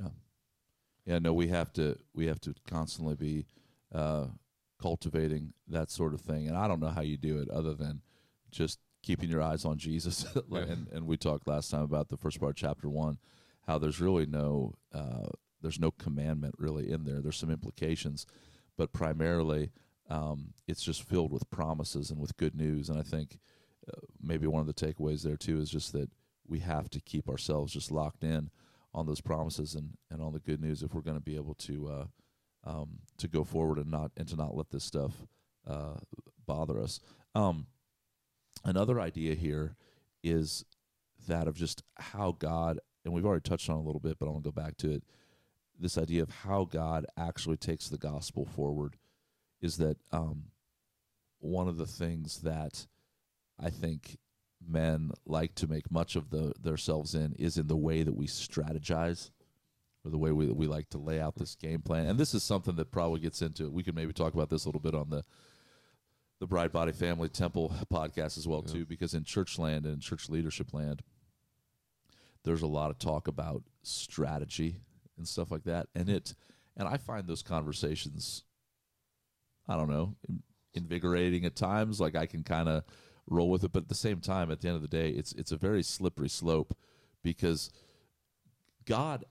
yeah 0.00 0.08
yeah. 1.04 1.18
no 1.20 1.32
we 1.32 1.48
have 1.48 1.72
to 1.74 1.96
we 2.14 2.26
have 2.26 2.40
to 2.40 2.54
constantly 2.66 3.14
be 3.14 3.46
uh 3.94 4.26
cultivating 4.82 5.52
that 5.68 5.90
sort 5.90 6.12
of 6.12 6.20
thing 6.20 6.48
and 6.48 6.56
i 6.56 6.66
don't 6.68 6.80
know 6.80 6.88
how 6.88 7.00
you 7.00 7.16
do 7.16 7.38
it 7.38 7.48
other 7.48 7.72
than 7.74 8.02
just 8.50 8.78
keeping 9.02 9.30
your 9.30 9.40
eyes 9.40 9.64
on 9.64 9.78
jesus 9.78 10.26
and 10.52 10.88
and 10.92 11.06
we 11.06 11.16
talked 11.16 11.46
last 11.48 11.70
time 11.70 11.82
about 11.82 12.08
the 12.08 12.16
first 12.16 12.38
part 12.40 12.50
of 12.50 12.56
chapter 12.56 12.88
one 12.88 13.16
how 13.66 13.78
there's 13.78 14.00
really 14.00 14.26
no 14.26 14.74
uh 14.92 15.26
there's 15.62 15.80
no 15.80 15.90
commandment 15.90 16.54
really 16.58 16.90
in 16.90 17.04
there 17.04 17.20
there's 17.20 17.36
some 17.36 17.50
implications 17.50 18.26
but 18.76 18.92
primarily 18.92 19.70
um 20.10 20.52
it's 20.66 20.82
just 20.82 21.02
filled 21.02 21.32
with 21.32 21.48
promises 21.50 22.10
and 22.10 22.20
with 22.20 22.36
good 22.36 22.54
news 22.54 22.88
and 22.88 22.98
i 22.98 23.02
think 23.02 23.38
uh, 23.88 24.00
maybe 24.20 24.46
one 24.46 24.60
of 24.60 24.66
the 24.66 24.74
takeaways 24.74 25.22
there 25.22 25.36
too 25.36 25.60
is 25.60 25.70
just 25.70 25.92
that 25.92 26.10
we 26.48 26.60
have 26.60 26.88
to 26.90 27.00
keep 27.00 27.28
ourselves 27.28 27.72
just 27.72 27.90
locked 27.90 28.22
in 28.22 28.50
on 28.94 29.06
those 29.06 29.20
promises 29.20 29.74
and, 29.74 29.90
and 30.10 30.22
on 30.22 30.32
the 30.32 30.38
good 30.40 30.60
news 30.60 30.82
if 30.82 30.94
we're 30.94 31.00
going 31.00 31.16
to 31.16 31.22
be 31.22 31.36
able 31.36 31.54
to 31.54 31.88
uh, 31.88 32.06
um, 32.66 32.98
to 33.18 33.28
go 33.28 33.44
forward 33.44 33.78
and 33.78 33.90
not 33.90 34.10
and 34.16 34.26
to 34.28 34.36
not 34.36 34.56
let 34.56 34.70
this 34.70 34.84
stuff 34.84 35.12
uh, 35.66 35.94
bother 36.46 36.80
us. 36.80 37.00
Um, 37.34 37.66
another 38.64 39.00
idea 39.00 39.34
here 39.34 39.76
is 40.22 40.64
that 41.28 41.46
of 41.46 41.54
just 41.54 41.82
how 41.98 42.36
God 42.38 42.80
and 43.04 43.14
we've 43.14 43.24
already 43.24 43.42
touched 43.42 43.70
on 43.70 43.76
a 43.76 43.82
little 43.82 44.00
bit, 44.00 44.18
but 44.18 44.26
I 44.26 44.30
want 44.30 44.42
to 44.42 44.50
go 44.50 44.60
back 44.60 44.76
to 44.78 44.90
it. 44.90 45.04
This 45.78 45.98
idea 45.98 46.22
of 46.22 46.30
how 46.30 46.64
God 46.64 47.06
actually 47.16 47.56
takes 47.56 47.88
the 47.88 47.98
gospel 47.98 48.46
forward 48.46 48.96
is 49.60 49.76
that 49.76 49.98
um, 50.12 50.44
one 51.40 51.68
of 51.68 51.76
the 51.76 51.86
things 51.86 52.40
that 52.40 52.86
I 53.58 53.70
think 53.70 54.18
men 54.66 55.10
like 55.26 55.54
to 55.56 55.66
make 55.66 55.90
much 55.90 56.16
of 56.16 56.30
the 56.30 56.52
themselves 56.60 57.14
in 57.14 57.34
is 57.38 57.58
in 57.58 57.66
the 57.66 57.76
way 57.76 58.02
that 58.02 58.16
we 58.16 58.26
strategize 58.26 59.30
or 60.04 60.10
the 60.10 60.18
way 60.18 60.32
we 60.32 60.46
we 60.46 60.66
like 60.66 60.88
to 60.90 60.98
lay 60.98 61.20
out 61.20 61.36
this 61.36 61.54
game 61.54 61.82
plan. 61.82 62.06
And 62.06 62.18
this 62.18 62.32
is 62.34 62.42
something 62.42 62.76
that 62.76 62.90
probably 62.90 63.20
gets 63.20 63.42
into 63.42 63.64
it. 63.64 63.72
we 63.72 63.82
could 63.82 63.94
maybe 63.94 64.12
talk 64.12 64.34
about 64.34 64.48
this 64.50 64.64
a 64.64 64.68
little 64.68 64.80
bit 64.80 64.94
on 64.94 65.10
the 65.10 65.22
the 66.38 66.46
Bride 66.46 66.72
Body 66.72 66.92
Family 66.92 67.28
Temple 67.28 67.74
podcast 67.92 68.36
as 68.38 68.46
well 68.48 68.62
Yeah. 68.66 68.72
too 68.72 68.86
because 68.86 69.14
in 69.14 69.24
church 69.24 69.58
land 69.58 69.84
and 69.86 70.00
church 70.02 70.28
leadership 70.28 70.72
land 70.74 71.02
there's 72.44 72.62
a 72.62 72.66
lot 72.66 72.90
of 72.90 72.98
talk 72.98 73.26
about 73.28 73.62
strategy 73.82 74.76
and 75.16 75.26
stuff 75.26 75.50
like 75.50 75.64
that. 75.64 75.88
And 75.94 76.08
it 76.08 76.34
and 76.76 76.88
I 76.88 76.96
find 76.96 77.26
those 77.26 77.42
conversations 77.42 78.44
I 79.68 79.76
don't 79.76 79.90
know 79.90 80.16
invigorating 80.74 81.44
at 81.44 81.56
times 81.56 82.00
like 82.00 82.14
I 82.14 82.26
can 82.26 82.42
kind 82.42 82.68
of 82.68 82.84
roll 83.28 83.50
with 83.50 83.64
it. 83.64 83.72
But 83.72 83.84
at 83.84 83.88
the 83.88 83.94
same 83.94 84.20
time 84.20 84.50
at 84.50 84.60
the 84.60 84.68
end 84.68 84.76
of 84.76 84.82
the 84.82 84.88
day 84.88 85.10
it's 85.10 85.32
it's 85.32 85.52
a 85.52 85.56
very 85.56 85.82
slippery 85.82 86.28
slope 86.28 86.76
because 87.22 87.70
God 88.84 89.24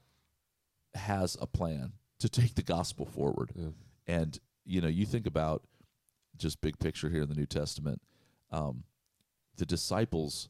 has 0.94 1.38
a 1.40 1.48
plan 1.48 1.94
to 2.20 2.30
take 2.30 2.56
the 2.56 2.64
gospel 2.64 3.06
forward. 3.06 3.52
Yeah. 3.56 3.70
and 4.08 4.40
you 4.66 4.82
know 4.82 4.88
you 4.88 5.06
think 5.06 5.28
about 5.28 5.64
just 6.38 6.62
big 6.62 6.80
picture 6.80 7.10
here 7.10 7.22
in 7.22 7.30
the 7.30 7.36
New 7.36 7.46
Testament 7.46 8.02
um, 8.52 8.84
the 9.58 9.66
disciples 9.66 10.50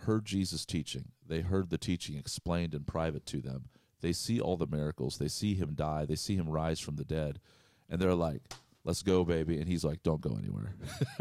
heard 0.00 0.24
Jesus 0.24 0.64
teaching. 0.64 1.06
They 1.26 1.40
heard 1.40 1.70
the 1.70 1.78
teaching 1.78 2.16
explained 2.16 2.74
in 2.74 2.84
private 2.84 3.26
to 3.26 3.40
them 3.40 3.68
they 4.00 4.12
see 4.12 4.40
all 4.40 4.56
the 4.56 4.66
miracles. 4.66 5.18
They 5.18 5.28
see 5.28 5.54
him 5.54 5.74
die. 5.74 6.04
They 6.04 6.16
see 6.16 6.36
him 6.36 6.48
rise 6.48 6.80
from 6.80 6.96
the 6.96 7.04
dead. 7.04 7.40
And 7.88 8.00
they're 8.00 8.14
like 8.14 8.42
let's 8.84 9.02
go 9.02 9.24
baby. 9.24 9.58
And 9.58 9.68
he's 9.68 9.84
like 9.84 10.02
don't 10.02 10.20
go 10.20 10.36
anywhere. 10.38 10.74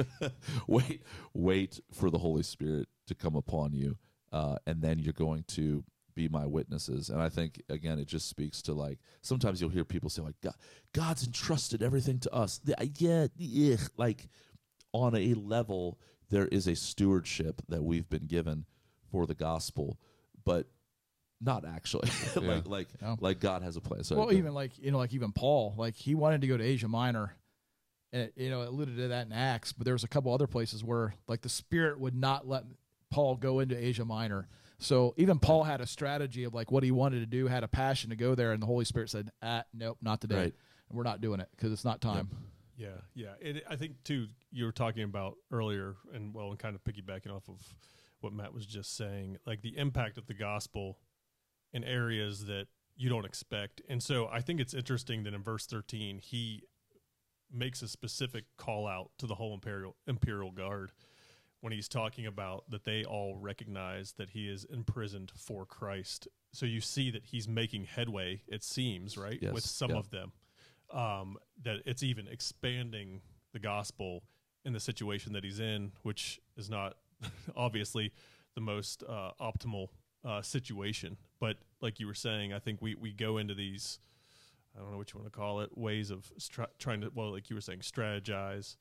Wait 0.68 1.02
wait 1.34 1.80
for 1.92 2.10
the 2.10 2.18
holy 2.20 2.44
spirit 2.44 2.88
to 3.08 3.16
come 3.16 3.36
upon 3.36 3.74
you 3.74 3.98
uh, 4.32 4.58
and 4.66 4.82
then 4.82 5.00
you're 5.00 5.14
going 5.14 5.44
to 5.48 5.84
be 6.16 6.28
my 6.28 6.46
witnesses. 6.46 7.10
And 7.10 7.22
i 7.22 7.30
think 7.30 7.62
again 7.70 8.00
it 8.00 8.08
just 8.08 8.30
speaks 8.30 8.62
to 8.64 8.74
like 8.74 9.00
sometimes 9.22 9.60
you'll 9.60 9.70
hear 9.70 9.86
people 9.86 10.10
say 10.10 10.22
like 10.22 10.40
god 10.42 10.56
god's 10.94 11.26
entrusted 11.26 11.84
everything 11.84 12.20
to 12.20 12.34
us. 12.34 12.62
Yeah 12.66 13.28
ugh, 13.74 13.80
like 13.98 14.30
on 14.94 15.16
a 15.16 15.34
level 15.34 16.00
there 16.30 16.48
is 16.48 16.68
a 16.68 16.76
stewardship 16.76 17.62
that 17.68 17.84
we've 17.84 18.10
been 18.10 18.26
given 18.26 18.66
for 19.12 19.26
the 19.26 19.36
gospel, 19.36 20.00
but 20.44 20.68
not 21.42 21.66
actually. 21.66 22.10
Yeah. 22.36 22.42
like 22.56 22.68
like 22.68 22.88
Yeah. 23.02 23.16
like 23.20 23.40
God 23.40 23.62
has 23.64 23.76
a 23.78 23.82
plan. 23.82 24.04
So 24.04 24.18
well, 24.18 24.34
even 24.34 24.54
like 24.54 24.72
you 24.78 24.92
know, 24.92 24.98
like 24.98 25.14
even 25.14 25.32
Paul, 25.32 25.74
like 25.78 25.96
he 25.96 26.16
wanted 26.16 26.42
to 26.42 26.48
go 26.48 26.58
to 26.58 26.64
Asia 26.64 26.88
Minor, 26.88 27.36
and 28.12 28.24
it, 28.24 28.34
you 28.36 28.50
know, 28.50 28.62
it 28.62 28.68
alluded 28.70 28.98
to 28.98 29.08
that 29.10 29.28
in 29.28 29.34
Acts. 29.34 29.72
But 29.74 29.86
there 29.86 29.94
was 29.94 30.04
a 30.04 30.08
couple 30.08 30.34
other 30.34 30.48
places 30.48 30.84
where 30.84 31.14
like 31.28 31.42
the 31.42 31.50
Spirit 31.50 32.00
would 32.00 32.16
not 32.16 32.48
let 32.48 32.64
Paul 33.12 33.36
go 33.36 33.60
into 33.60 33.78
Asia 33.78 34.06
Minor. 34.06 34.48
So 34.78 35.14
even 35.18 35.40
Paul 35.40 35.64
had 35.64 35.80
a 35.80 35.88
strategy 35.88 36.44
of 36.44 36.54
like 36.54 36.72
what 36.72 36.84
he 36.84 36.92
wanted 36.92 37.20
to 37.22 37.26
do, 37.26 37.48
had 37.48 37.64
a 37.64 37.68
passion 37.68 38.10
to 38.10 38.16
go 38.16 38.36
there, 38.36 38.52
and 38.52 38.62
the 38.62 38.68
Holy 38.68 38.86
Spirit 38.86 39.10
said, 39.10 39.30
"Ah, 39.42 39.64
nope, 39.74 39.98
not 40.02 40.20
today. 40.22 40.36
Right. 40.36 40.54
We're 40.92 41.04
not 41.04 41.22
doing 41.22 41.40
it 41.40 41.48
because 41.56 41.72
it's 41.72 41.86
not 41.86 42.02
time." 42.02 42.30
Yeah, 42.78 42.90
yeah. 43.14 43.36
And 43.42 43.62
I 43.70 43.78
think 43.78 44.04
too, 44.04 44.28
you 44.52 44.66
were 44.66 44.74
talking 44.74 45.04
about 45.04 45.38
earlier, 45.50 45.96
and 46.14 46.34
well, 46.34 46.50
and 46.50 46.60
kind 46.60 46.76
of 46.76 46.84
piggybacking 46.84 47.34
off 47.34 47.48
of 47.48 47.62
what 48.20 48.34
Matt 48.34 48.54
was 48.54 48.66
just 48.66 48.98
saying, 48.98 49.38
like 49.46 49.62
the 49.62 49.78
impact 49.78 50.18
of 50.18 50.28
the 50.28 50.34
gospel 50.34 50.98
in 51.76 51.84
areas 51.84 52.46
that 52.46 52.68
you 52.96 53.10
don't 53.10 53.26
expect. 53.26 53.82
And 53.90 54.02
so 54.02 54.28
I 54.32 54.40
think 54.40 54.62
it's 54.62 54.74
interesting 54.74 55.24
that 55.24 55.34
in 55.34 55.44
verse 55.44 55.66
thirteen 55.66 56.20
he 56.20 56.64
makes 57.52 57.82
a 57.82 57.88
specific 57.88 58.46
call 58.58 58.88
out 58.88 59.12
to 59.20 59.28
the 59.28 59.36
whole 59.36 59.54
imperial 59.54 59.96
imperial 60.08 60.52
guard 60.52 60.92
when 61.62 61.74
he's 61.74 61.88
talking 61.88 62.26
about 62.26 62.64
that 62.70 62.86
they 62.86 63.04
all 63.04 63.36
recognize 63.36 64.14
that 64.14 64.30
he 64.32 64.48
is 64.48 64.66
imprisoned 64.66 65.32
for 65.36 65.66
Christ. 65.66 66.28
So 66.54 66.66
you 66.66 66.80
see 66.80 67.12
that 67.12 67.26
he's 67.26 67.48
making 67.48 67.86
headway. 67.86 68.42
It 68.48 68.64
seems 68.64 69.18
right 69.18 69.40
Yes, 69.42 69.54
with 69.54 69.66
some 69.66 69.92
yeah. 69.92 69.98
of 69.98 70.10
them 70.12 70.32
um, 70.94 71.38
that 71.64 71.78
it's 71.86 72.04
even 72.04 72.28
expanding 72.28 73.22
the 73.52 73.60
gospel 73.60 74.24
in 74.64 74.74
the 74.74 74.80
situation 74.80 75.34
that 75.34 75.44
he's 75.44 75.60
in, 75.60 75.92
which 76.04 76.40
is 76.56 76.70
not 76.70 76.98
obviously 77.56 78.12
the 78.56 78.62
most 78.62 79.04
uh, 79.08 79.32
optimal 79.42 79.90
uh, 80.26 80.42
situation. 80.42 81.18
But 81.40 81.58
like 81.82 82.00
you 82.00 82.08
were 82.08 82.14
saying, 82.14 82.54
I 82.54 82.60
think 82.60 82.82
we, 82.82 82.96
we 82.96 83.12
go 83.12 83.38
into 83.38 83.54
these, 83.54 84.00
I 84.76 84.82
don't 84.82 84.92
know 84.92 84.98
what 84.98 85.14
you 85.14 85.20
want 85.20 85.32
to 85.32 85.38
call 85.38 85.62
it, 85.62 85.78
ways 85.78 86.12
of 86.12 86.32
trying 86.80 87.02
to, 87.02 87.12
well, 87.14 87.32
like 87.32 87.50
you 87.50 87.56
were 87.56 87.62
saying, 87.62 87.80
strategize 87.80 88.78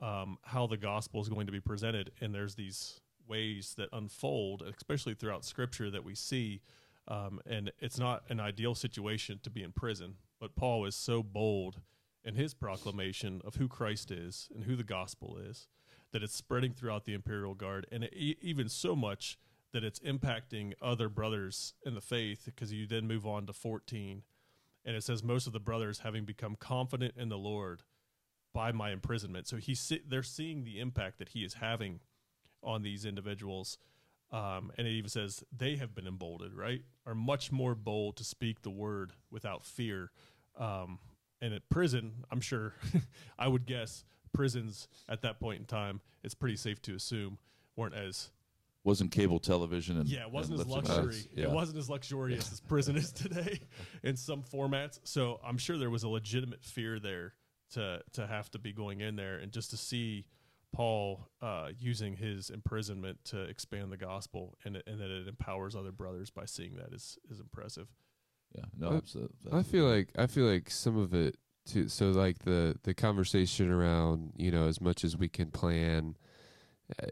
um, 0.00 0.38
how 0.42 0.66
the 0.66 0.76
gospel 0.76 1.20
is 1.20 1.28
going 1.28 1.46
to 1.46 1.52
be 1.52 1.60
presented. 1.60 2.12
And 2.20 2.34
there's 2.34 2.54
these 2.54 3.00
ways 3.26 3.74
that 3.76 3.88
unfold, 3.92 4.62
especially 4.62 5.14
throughout 5.14 5.44
scripture 5.44 5.90
that 5.90 6.04
we 6.04 6.14
see. 6.14 6.60
Um, 7.08 7.40
and 7.46 7.72
it's 7.78 7.98
not 7.98 8.24
an 8.28 8.40
ideal 8.40 8.74
situation 8.74 9.40
to 9.42 9.50
be 9.50 9.62
in 9.62 9.72
prison, 9.72 10.14
but 10.40 10.56
Paul 10.56 10.86
is 10.86 10.94
so 10.94 11.22
bold 11.22 11.80
in 12.24 12.34
his 12.34 12.54
proclamation 12.54 13.40
of 13.44 13.54
who 13.54 13.68
Christ 13.68 14.10
is 14.10 14.48
and 14.54 14.64
who 14.64 14.74
the 14.74 14.84
gospel 14.84 15.38
is 15.38 15.68
that 16.12 16.22
it's 16.22 16.34
spreading 16.34 16.72
throughout 16.72 17.04
the 17.04 17.14
imperial 17.14 17.54
guard, 17.54 17.86
and 17.92 18.04
it, 18.04 18.38
even 18.40 18.68
so 18.68 18.96
much 18.96 19.38
that 19.72 19.84
it's 19.84 19.98
impacting 20.00 20.72
other 20.80 21.08
brothers 21.08 21.74
in 21.84 21.94
the 21.94 22.00
faith. 22.00 22.42
Because 22.44 22.72
you 22.72 22.86
then 22.86 23.06
move 23.06 23.26
on 23.26 23.46
to 23.46 23.52
fourteen, 23.52 24.22
and 24.84 24.96
it 24.96 25.02
says 25.02 25.22
most 25.22 25.46
of 25.46 25.52
the 25.52 25.60
brothers 25.60 26.00
having 26.00 26.24
become 26.24 26.56
confident 26.56 27.14
in 27.16 27.28
the 27.28 27.38
Lord 27.38 27.82
by 28.52 28.72
my 28.72 28.90
imprisonment. 28.90 29.46
So 29.46 29.56
he's 29.56 29.92
they're 30.08 30.22
seeing 30.22 30.64
the 30.64 30.80
impact 30.80 31.18
that 31.18 31.30
he 31.30 31.44
is 31.44 31.54
having 31.54 32.00
on 32.62 32.82
these 32.82 33.04
individuals. 33.04 33.78
Um, 34.32 34.72
and 34.76 34.88
it 34.88 34.90
even 34.90 35.08
says 35.08 35.44
they 35.56 35.76
have 35.76 35.94
been 35.94 36.06
emboldened, 36.06 36.56
right? 36.56 36.82
Are 37.06 37.14
much 37.14 37.52
more 37.52 37.74
bold 37.74 38.16
to 38.16 38.24
speak 38.24 38.62
the 38.62 38.70
word 38.70 39.12
without 39.30 39.64
fear. 39.64 40.10
Um, 40.58 40.98
and 41.40 41.54
at 41.54 41.68
prison, 41.68 42.24
I'm 42.30 42.40
sure, 42.40 42.74
I 43.38 43.46
would 43.46 43.66
guess 43.66 44.04
prisons 44.32 44.88
at 45.08 45.22
that 45.22 45.38
point 45.38 45.60
in 45.60 45.66
time, 45.66 46.00
it's 46.24 46.34
pretty 46.34 46.56
safe 46.56 46.80
to 46.82 46.94
assume 46.94 47.38
weren't 47.76 47.94
as 47.94 48.30
wasn't 48.86 49.10
cable 49.10 49.40
television 49.40 49.98
and 49.98 50.08
yeah, 50.08 50.22
it 50.22 50.30
wasn't 50.30 50.60
and 50.60 50.68
as 50.68 50.72
luxury. 50.72 51.16
Yeah. 51.34 51.44
It 51.44 51.50
wasn't 51.50 51.78
as 51.78 51.90
luxurious 51.90 52.52
as 52.52 52.60
prison 52.60 52.96
is 52.96 53.12
today 53.24 53.60
in 54.04 54.16
some 54.16 54.42
formats. 54.42 55.00
So 55.02 55.40
I'm 55.44 55.58
sure 55.58 55.76
there 55.76 55.90
was 55.90 56.04
a 56.04 56.08
legitimate 56.08 56.64
fear 56.64 57.00
there 57.00 57.34
to 57.72 58.00
to 58.12 58.26
have 58.26 58.50
to 58.52 58.58
be 58.58 58.72
going 58.72 59.00
in 59.00 59.16
there 59.16 59.38
and 59.38 59.50
just 59.50 59.70
to 59.70 59.76
see 59.76 60.24
Paul 60.72 61.28
uh, 61.42 61.70
using 61.78 62.14
his 62.16 62.48
imprisonment 62.48 63.18
to 63.24 63.42
expand 63.42 63.90
the 63.90 63.96
gospel 63.96 64.56
and 64.64 64.80
and 64.86 65.00
that 65.00 65.10
it 65.10 65.26
empowers 65.26 65.74
other 65.74 65.92
brothers 65.92 66.30
by 66.30 66.44
seeing 66.44 66.76
that 66.76 66.92
is 66.92 67.18
is 67.28 67.40
impressive. 67.40 67.88
Yeah, 68.54 68.64
no, 68.78 68.90
I- 68.90 68.96
absolutely. 68.96 69.52
I 69.52 69.62
feel 69.64 69.84
like 69.84 70.10
I 70.16 70.28
feel 70.28 70.46
like 70.46 70.70
some 70.70 70.96
of 70.96 71.12
it 71.12 71.36
too. 71.66 71.88
So 71.88 72.10
like 72.10 72.40
the 72.40 72.76
the 72.84 72.94
conversation 72.94 73.68
around 73.70 74.32
you 74.36 74.52
know 74.52 74.68
as 74.68 74.80
much 74.80 75.02
as 75.02 75.16
we 75.16 75.28
can 75.28 75.50
plan, 75.50 76.16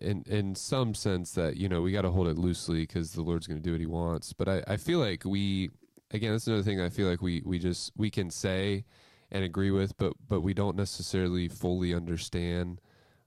in 0.00 0.22
in 0.26 0.54
some 0.54 0.94
sense 0.94 1.32
that 1.32 1.56
you 1.56 1.68
know 1.68 1.82
we 1.82 1.92
got 1.92 2.02
to 2.02 2.10
hold 2.10 2.28
it 2.28 2.38
loosely 2.38 2.80
because 2.80 3.12
the 3.12 3.22
Lord's 3.22 3.46
going 3.46 3.60
to 3.60 3.62
do 3.62 3.72
what 3.72 3.80
He 3.80 3.86
wants. 3.86 4.32
But 4.32 4.48
I 4.48 4.62
I 4.66 4.76
feel 4.76 4.98
like 4.98 5.24
we 5.24 5.70
again 6.10 6.32
that's 6.32 6.46
another 6.46 6.62
thing 6.62 6.80
I 6.80 6.90
feel 6.90 7.08
like 7.08 7.22
we 7.22 7.42
we 7.44 7.58
just 7.58 7.92
we 7.96 8.10
can 8.10 8.30
say 8.30 8.84
and 9.30 9.44
agree 9.44 9.70
with, 9.70 9.96
but 9.96 10.14
but 10.28 10.42
we 10.42 10.54
don't 10.54 10.76
necessarily 10.76 11.48
fully 11.48 11.94
understand 11.94 12.80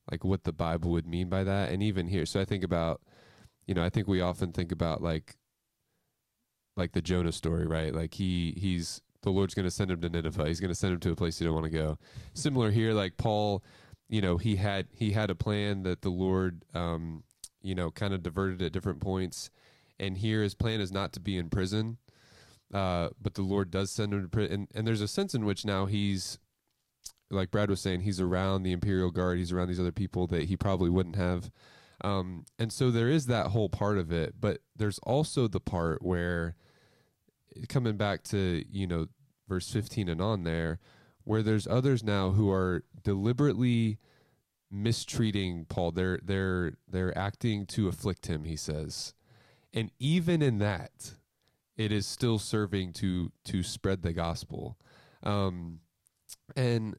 like 0.09 0.23
what 0.23 0.43
the 0.43 0.53
Bible 0.53 0.91
would 0.91 1.05
mean 1.05 1.27
by 1.29 1.43
that. 1.43 1.71
And 1.71 1.83
even 1.83 2.07
here, 2.07 2.25
so 2.25 2.39
I 2.39 2.45
think 2.45 2.63
about 2.63 3.01
you 3.65 3.73
know 3.73 3.83
I 3.83 3.89
think 3.89 4.07
we 4.07 4.21
often 4.21 4.53
think 4.53 4.71
about 4.71 5.01
like 5.01 5.35
like 6.77 6.93
the 6.93 7.01
Jonah 7.01 7.31
story, 7.31 7.67
right? 7.67 7.93
Like 7.93 8.13
he 8.13 8.53
he's 8.57 9.01
the 9.23 9.31
Lord's 9.31 9.53
going 9.53 9.65
to 9.65 9.71
send 9.71 9.91
him 9.91 9.99
to 10.01 10.09
Nineveh. 10.09 10.47
He's 10.47 10.59
going 10.61 10.69
to 10.69 10.75
send 10.75 10.93
him 10.93 10.99
to 11.01 11.11
a 11.11 11.15
place 11.15 11.39
he 11.39 11.45
don't 11.45 11.53
want 11.53 11.65
to 11.65 11.71
go. 11.71 11.97
Similar 12.33 12.71
here, 12.71 12.93
like 12.93 13.17
Paul, 13.17 13.63
you 14.09 14.21
know, 14.21 14.37
he 14.37 14.55
had 14.55 14.87
he 14.91 15.11
had 15.11 15.29
a 15.29 15.35
plan 15.35 15.83
that 15.83 16.01
the 16.01 16.09
Lord, 16.09 16.63
um, 16.73 17.23
you 17.61 17.75
know, 17.75 17.91
kind 17.91 18.13
of 18.13 18.23
diverted 18.23 18.61
at 18.61 18.71
different 18.71 19.01
points, 19.01 19.49
and 19.99 20.17
here 20.17 20.43
his 20.43 20.55
plan 20.55 20.79
is 20.79 20.91
not 20.91 21.13
to 21.13 21.19
be 21.19 21.37
in 21.37 21.49
prison, 21.49 21.97
uh, 22.73 23.09
but 23.21 23.33
the 23.33 23.41
Lord 23.41 23.71
does 23.71 23.91
send 23.91 24.13
him 24.13 24.21
to 24.23 24.29
prison, 24.29 24.53
and, 24.53 24.67
and 24.73 24.87
there's 24.87 25.01
a 25.01 25.07
sense 25.07 25.33
in 25.33 25.45
which 25.45 25.65
now 25.65 25.85
he's, 25.85 26.39
like 27.29 27.51
Brad 27.51 27.69
was 27.69 27.81
saying, 27.81 28.01
he's 28.01 28.21
around 28.21 28.63
the 28.63 28.71
imperial 28.71 29.11
guard, 29.11 29.37
he's 29.37 29.51
around 29.51 29.67
these 29.67 29.79
other 29.79 29.91
people 29.91 30.27
that 30.27 30.43
he 30.43 30.55
probably 30.55 30.89
wouldn't 30.89 31.17
have. 31.17 31.51
Um, 32.01 32.45
and 32.59 32.71
so 32.71 32.91
there 32.91 33.09
is 33.09 33.25
that 33.25 33.47
whole 33.47 33.69
part 33.69 33.97
of 33.97 34.11
it, 34.11 34.35
but 34.39 34.59
there's 34.75 34.99
also 34.99 35.47
the 35.47 35.59
part 35.59 36.01
where 36.01 36.55
coming 37.67 37.97
back 37.97 38.23
to 38.23 38.63
you 38.69 38.85
know 38.85 39.07
verse 39.47 39.71
15 39.71 40.09
and 40.09 40.21
on 40.21 40.43
there 40.43 40.79
where 41.27 41.43
there's 41.43 41.67
others 41.67 42.03
now 42.03 42.31
who 42.31 42.49
are 42.49 42.83
deliberately 43.03 43.99
mistreating 44.71 45.65
Paul. 45.65 45.91
They're 45.91 46.19
they're 46.23 46.73
they're 46.87 47.17
acting 47.17 47.65
to 47.67 47.89
afflict 47.89 48.27
him 48.27 48.45
he 48.45 48.55
says. 48.55 49.13
And 49.73 49.91
even 49.99 50.41
in 50.41 50.59
that 50.59 51.11
it 51.75 51.91
is 51.91 52.05
still 52.05 52.39
serving 52.39 52.93
to 52.93 53.31
to 53.45 53.61
spread 53.61 54.01
the 54.01 54.13
gospel. 54.13 54.77
Um 55.23 55.81
and 56.55 56.95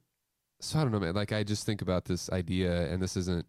so 0.60 0.78
I 0.78 0.82
don't 0.82 0.92
know 0.92 1.00
man 1.00 1.14
like 1.14 1.32
I 1.32 1.42
just 1.42 1.64
think 1.64 1.80
about 1.80 2.04
this 2.04 2.30
idea 2.30 2.92
and 2.92 3.02
this 3.02 3.16
isn't 3.16 3.46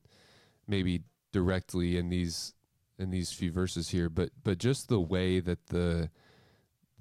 maybe 0.66 1.04
directly 1.34 1.98
in 1.98 2.10
these 2.10 2.54
in 2.98 3.12
these 3.12 3.32
few 3.32 3.52
verses 3.52 3.90
here 3.90 4.10
but 4.10 4.30
but 4.44 4.58
just 4.58 4.88
the 4.88 5.00
way 5.00 5.40
that 5.42 5.68
the 5.68 6.10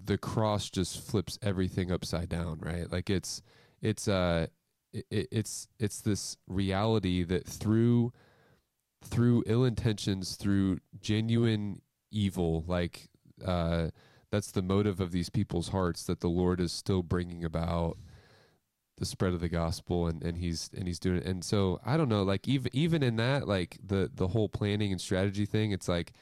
the 0.02 0.18
cross 0.18 0.68
just 0.68 1.00
flips 1.00 1.38
everything 1.42 1.92
upside 1.92 2.28
down 2.28 2.58
right? 2.60 2.90
Like 2.90 3.08
it's 3.08 3.40
it's 3.82 4.08
uh 4.08 4.46
it, 4.92 5.28
it's 5.30 5.68
it's 5.78 6.00
this 6.00 6.36
reality 6.46 7.22
that 7.24 7.46
through 7.46 8.12
through 9.04 9.44
ill 9.46 9.64
intentions 9.64 10.36
through 10.36 10.78
genuine 11.00 11.80
evil 12.10 12.64
like 12.66 13.08
uh 13.44 13.88
that's 14.30 14.50
the 14.50 14.62
motive 14.62 15.00
of 15.00 15.12
these 15.12 15.30
people's 15.30 15.68
hearts 15.68 16.04
that 16.04 16.20
the 16.20 16.28
lord 16.28 16.60
is 16.60 16.72
still 16.72 17.02
bringing 17.02 17.44
about 17.44 17.96
the 18.96 19.06
spread 19.06 19.32
of 19.32 19.40
the 19.40 19.48
gospel 19.48 20.08
and 20.08 20.24
and 20.24 20.38
he's 20.38 20.70
and 20.76 20.88
he's 20.88 20.98
doing 20.98 21.18
it. 21.18 21.26
And 21.26 21.44
so 21.44 21.80
i 21.84 21.96
don't 21.96 22.08
know 22.08 22.24
like 22.24 22.48
even 22.48 22.70
even 22.74 23.02
in 23.02 23.16
that 23.16 23.46
like 23.46 23.78
the 23.84 24.10
the 24.12 24.28
whole 24.28 24.48
planning 24.48 24.90
and 24.90 25.00
strategy 25.00 25.46
thing 25.46 25.70
it's 25.70 25.88
like 25.88 26.12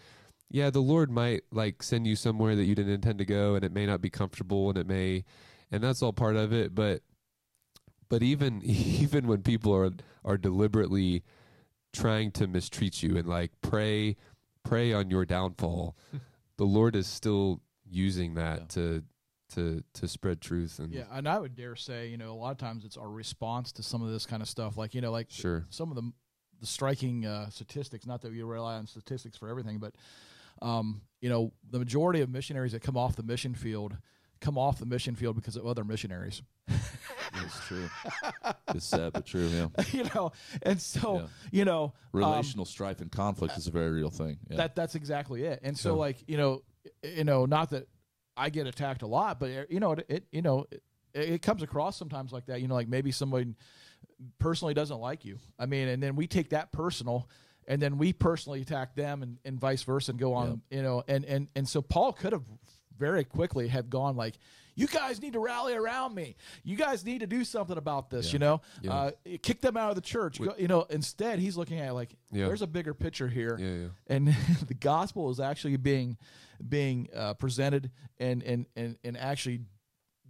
yeah, 0.49 0.71
the 0.71 0.81
Lord 0.81 1.11
might 1.11 1.43
like 1.51 1.83
send 1.83 2.07
you 2.07 2.17
somewhere 2.17 2.55
that 2.55 2.65
you 2.65 2.75
didn't 2.75 2.93
intend 2.93 3.19
to 3.19 3.25
go 3.25 3.55
and 3.55 3.65
it 3.65 3.73
may 3.73 3.87
not 3.87 4.01
be 4.01 4.11
comfortable 4.11 4.69
and 4.69 4.79
it 4.79 4.87
may 4.87 5.25
and 5.73 5.83
that's 5.83 6.03
all 6.03 6.13
part 6.13 6.37
of 6.37 6.53
it, 6.53 6.75
but 6.75 7.03
but 8.09 8.23
even 8.23 8.63
even 8.65 9.27
when 9.27 9.43
people 9.43 9.75
are 9.75 9.91
are 10.25 10.37
deliberately 10.37 11.23
trying 11.93 12.31
to 12.33 12.47
mistreat 12.47 13.03
you 13.03 13.17
and 13.17 13.27
like 13.29 13.53
pray 13.63 14.17
pray 14.65 14.93
on 14.93 15.11
your 15.11 15.25
downfall, 15.25 15.97
the 16.57 16.65
Lord 16.65 16.97
is 16.97 17.07
still 17.07 17.61
using 17.89 18.35
that 18.35 18.59
Yeah. 18.61 18.67
to 18.69 19.03
to 19.55 19.85
to 19.95 20.09
spread 20.09 20.41
truth 20.41 20.79
and 20.81 20.93
Yeah, 20.93 21.05
and 21.13 21.29
I 21.29 21.39
would 21.39 21.55
dare 21.55 21.77
say, 21.77 22.09
you 22.09 22.17
know, 22.17 22.33
a 22.33 22.35
lot 22.35 22.51
of 22.51 22.59
times 22.59 22.85
it's 22.85 22.97
our 22.97 23.09
response 23.09 23.71
to 23.73 23.83
some 23.83 24.03
of 24.03 24.11
this 24.11 24.27
kind 24.27 24.43
of 24.43 24.49
stuff. 24.49 24.77
Like, 24.77 24.93
you 24.95 25.01
know, 25.01 25.13
like 25.13 25.31
sure. 25.31 25.65
some 25.71 25.91
of 25.91 25.97
the 25.97 26.13
the 26.61 26.67
striking 26.67 27.27
uh, 27.27 27.51
statistics. 27.51 28.07
Not 28.07 28.23
that 28.23 28.33
we 28.33 28.43
rely 28.43 28.77
on 28.77 28.87
statistics 28.87 29.37
for 29.37 29.49
everything, 29.49 29.79
but 29.79 29.95
um, 30.63 31.03
you 31.21 31.29
know, 31.29 31.53
the 31.71 31.79
majority 31.79 32.23
of 32.23 32.31
missionaries 32.31 32.73
that 32.73 32.81
come 32.83 32.97
off 32.97 33.15
the 33.15 33.23
mission 33.23 33.55
field 33.55 33.97
come 34.41 34.59
off 34.59 34.79
the 34.79 34.87
mission 34.87 35.15
field 35.15 35.37
because 35.37 35.57
of 35.57 35.67
other 35.67 35.85
missionaries. 35.85 36.43
It's 37.45 37.67
true. 37.67 37.89
it's 38.75 38.87
sad 38.87 39.13
but 39.13 39.27
true. 39.27 39.47
Yeah. 39.49 39.69
you 39.93 40.05
know, 40.15 40.33
and 40.63 40.81
so 40.81 41.17
Yeah. 41.21 41.27
you 41.51 41.65
know, 41.65 41.85
um, 41.85 41.93
Relational 42.13 42.65
strife 42.65 43.01
and 43.01 43.11
conflict 43.13 43.59
is 43.59 43.67
a 43.67 43.71
very 43.71 43.91
real 43.91 44.11
thing. 44.11 44.39
Yeah. 44.49 44.57
that 44.59 44.75
that's 44.75 44.95
exactly 44.95 45.45
it. 45.45 45.61
And 45.63 45.77
so 45.79 45.97
like 45.97 46.17
you 46.27 46.37
know, 46.39 46.63
you 47.03 47.25
know, 47.25 47.45
not 47.45 47.71
that 47.71 47.89
I 48.37 48.49
get 48.51 48.67
attacked 48.67 49.03
a 49.03 49.07
lot, 49.07 49.39
but 49.39 49.71
you 49.71 49.81
know, 49.81 49.93
it, 49.93 50.07
it 50.09 50.25
you 50.33 50.41
know, 50.43 50.67
it, 50.71 50.83
it 51.15 51.43
comes 51.43 51.63
across 51.63 51.97
sometimes 51.97 52.33
like 52.33 52.47
that. 52.47 52.63
You 52.63 52.69
know, 52.69 52.75
like 52.75 52.89
maybe 52.89 53.13
somebody 53.13 53.55
personally 54.39 54.73
doesn't 54.75 54.99
like 54.99 55.25
you. 55.25 55.39
I 55.59 55.67
mean, 55.67 55.89
and 55.89 56.03
then 56.03 56.17
we 56.17 56.27
take 56.27 56.51
that 56.51 56.73
personal. 56.73 57.29
And 57.69 57.83
then 57.83 57.99
we 57.99 58.13
personally 58.13 58.63
attack 58.63 58.95
them, 58.95 59.25
and, 59.25 59.39
and 59.45 59.59
vice 59.59 59.83
versa, 59.83 60.13
and 60.13 60.21
go 60.21 60.35
on, 60.35 60.63
you 60.71 60.85
know, 60.85 61.03
and 61.09 61.25
and 61.25 61.49
and 61.57 61.69
so 61.69 61.83
Paul 61.83 62.13
could 62.13 62.33
have 62.33 62.45
very 62.97 63.25
quickly 63.25 63.67
have 63.69 63.91
gone 63.91 64.15
like, 64.15 64.39
"You 64.77 64.87
guys 64.87 65.21
need 65.21 65.33
to 65.33 65.41
rally 65.41 65.75
around 65.75 66.15
me. 66.15 66.37
You 66.63 66.77
guys 66.77 67.05
need 67.05 67.19
to 67.21 67.27
do 67.27 67.43
something 67.45 67.77
about 67.77 68.09
this." 68.11 68.33
You 68.33 68.39
know, 68.39 68.61
Yeah. 68.83 68.93
uh, 68.95 69.11
kick 69.43 69.61
them 69.61 69.77
out 69.77 69.89
of 69.91 69.97
the 69.97 70.03
church. 70.03 70.39
Go, 70.41 70.55
you 70.57 70.69
know, 70.69 70.83
instead 70.83 71.41
he's 71.41 71.57
looking 71.57 71.81
at 71.81 71.89
it 71.89 71.93
like, 71.95 72.15
Yeah. 72.31 72.47
"There's 72.47 72.63
a 72.63 72.67
bigger 72.69 72.95
picture 72.95 73.27
here." 73.29 73.59
Yeah, 73.59 73.75
yeah. 73.75 73.89
and 74.07 74.29
the 74.69 74.75
gospel 74.75 75.31
is 75.31 75.41
actually 75.41 75.77
being 75.77 76.17
being 76.69 77.09
uh, 77.15 77.35
presented 77.35 77.91
and, 78.19 78.43
and 78.45 78.67
and 78.77 78.97
and 79.03 79.17
actually 79.19 79.63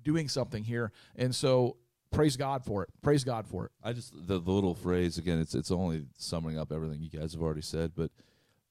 doing 0.02 0.28
something 0.28 0.62
here 0.64 0.92
and 1.16 1.34
so 1.34 1.76
praise 2.12 2.36
god 2.36 2.64
for 2.64 2.82
it 2.84 2.88
praise 3.02 3.24
god 3.24 3.46
for 3.46 3.64
it 3.66 3.72
I 3.82 3.92
just 3.92 4.12
the, 4.14 4.38
the 4.40 4.50
little 4.50 4.74
phrase 4.74 5.18
again. 5.18 5.38
It's 5.40 5.54
it's 5.54 5.70
only 5.70 6.06
summing 6.16 6.58
up 6.58 6.72
everything 6.72 7.00
you 7.02 7.10
guys 7.10 7.32
have 7.32 7.42
already 7.42 7.60
said, 7.62 7.92
but 7.96 8.10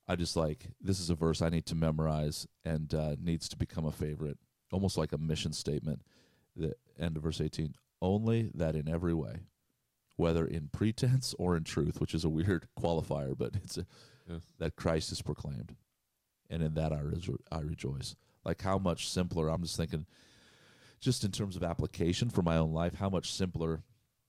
I 0.08 0.16
just 0.16 0.36
like 0.36 0.68
this 0.82 1.00
is 1.00 1.10
a 1.10 1.16
verse 1.16 1.42
I 1.42 1.50
need 1.50 1.66
to 1.68 1.76
memorize 1.76 2.46
and 2.64 2.94
uh, 2.94 3.16
needs 3.22 3.48
to 3.50 3.58
become 3.58 3.86
a 3.86 3.92
favorite, 3.92 4.38
almost 4.76 4.98
like 4.98 5.14
a 5.14 5.18
mission 5.18 5.54
statement. 5.54 6.02
The 6.56 6.74
end 7.00 7.18
of 7.18 7.24
verse 7.24 7.42
eighteen. 7.42 7.74
Only 8.02 8.52
that 8.54 8.76
in 8.76 8.88
every 8.90 9.14
way, 9.14 9.38
whether 10.18 10.46
in 10.46 10.68
pretense 10.72 11.34
or 11.40 11.56
in 11.58 11.64
truth, 11.64 12.00
which 12.02 12.14
is 12.14 12.26
a 12.26 12.30
weird 12.30 12.68
qualifier, 12.80 13.36
but 13.38 13.56
it's 13.56 13.78
a, 13.78 13.86
Yeah. 14.30 14.38
that 14.60 14.76
Christ 14.76 15.12
is 15.12 15.22
proclaimed, 15.22 15.76
and 16.50 16.62
in 16.62 16.74
that 16.76 16.92
I, 16.92 16.98
rejo- 17.02 17.40
I 17.52 17.60
rejoice. 17.62 18.16
Like 18.44 18.62
how 18.62 18.78
much 18.78 19.10
simpler. 19.10 19.50
I'm 19.50 19.64
just 19.64 19.78
thinking, 19.78 20.06
just 21.00 21.24
in 21.24 21.32
terms 21.32 21.56
of 21.56 21.64
application 21.64 22.30
for 22.30 22.42
my 22.44 22.58
own 22.58 22.74
life, 22.74 22.96
how 22.96 23.10
much 23.10 23.32
simpler 23.32 23.84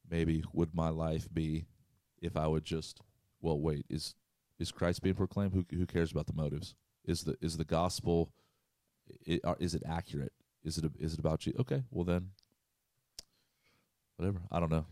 maybe 0.09 0.43
would 0.53 0.75
my 0.75 0.89
life 0.91 1.29
be 1.33 1.67
if 2.23 2.37
I 2.37 2.47
would 2.47 2.65
just 2.65 3.01
well 3.41 3.59
wait 3.61 3.85
is 3.91 4.15
is 4.59 4.71
Christ 4.73 5.03
being 5.03 5.17
proclaimed 5.17 5.53
who 5.53 5.65
who 5.77 5.87
cares 5.87 6.13
about 6.13 6.27
the 6.27 6.33
motives 6.33 6.75
is 7.05 7.23
the 7.25 7.37
is 7.43 7.57
the 7.57 7.65
gospel 7.65 8.31
i- 9.29 9.41
are- 9.45 9.57
is 9.61 9.75
it 9.75 9.83
accurate? 9.87 10.33
Is 10.65 10.79
it 10.79 10.85
is 10.99 11.13
it 11.15 11.19
about 11.21 11.47
you? 11.47 11.55
Okay 11.61 11.83
well 11.91 12.05
then 12.05 12.31
whatever. 14.17 14.41
I 14.51 14.61
don't 14.61 14.71
know. 14.71 14.87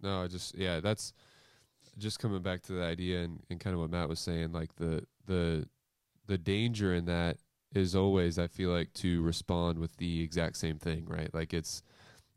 No, 0.00 0.22
I 0.22 0.26
just 0.26 0.56
yeah, 0.56 0.80
that's 0.80 1.12
just 1.98 2.18
coming 2.18 2.42
back 2.42 2.62
to 2.62 2.72
the 2.72 2.82
idea 2.82 3.22
and, 3.22 3.40
and 3.50 3.60
kind 3.60 3.74
of 3.74 3.80
what 3.80 3.90
Matt 3.90 4.08
was 4.08 4.20
saying, 4.20 4.52
like 4.52 4.74
the 4.76 5.06
the 5.26 5.68
the 6.26 6.38
danger 6.38 6.94
in 6.94 7.04
that 7.06 7.38
is 7.74 7.94
always 7.94 8.38
I 8.38 8.46
feel 8.48 8.70
like 8.70 8.92
to 8.94 9.22
respond 9.22 9.78
with 9.78 9.96
the 9.96 10.22
exact 10.22 10.56
same 10.56 10.78
thing, 10.78 11.04
right? 11.06 11.32
Like 11.32 11.54
it's 11.54 11.82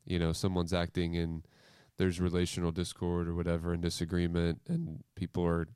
you 0.06 0.20
know, 0.20 0.32
someone's 0.32 0.74
acting 0.74 1.18
and 1.18 1.48
there's 1.98 2.20
relational 2.22 2.72
discord 2.72 3.28
or 3.28 3.34
whatever 3.34 3.74
and 3.74 3.82
disagreement 3.82 4.62
and 4.68 5.04
people 5.16 5.44
are 5.44 5.68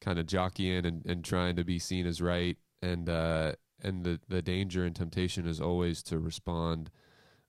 kind 0.00 0.18
of 0.18 0.26
jockeying 0.26 0.84
and, 0.84 1.06
and 1.06 1.24
trying 1.24 1.56
to 1.56 1.64
be 1.64 1.78
seen 1.78 2.06
as 2.06 2.20
right 2.20 2.58
and 2.82 3.08
uh 3.08 3.52
and 3.82 4.04
the 4.04 4.20
the 4.28 4.42
danger 4.42 4.84
and 4.84 4.94
temptation 4.96 5.46
is 5.46 5.60
always 5.60 6.02
to 6.04 6.18
respond 6.18 6.90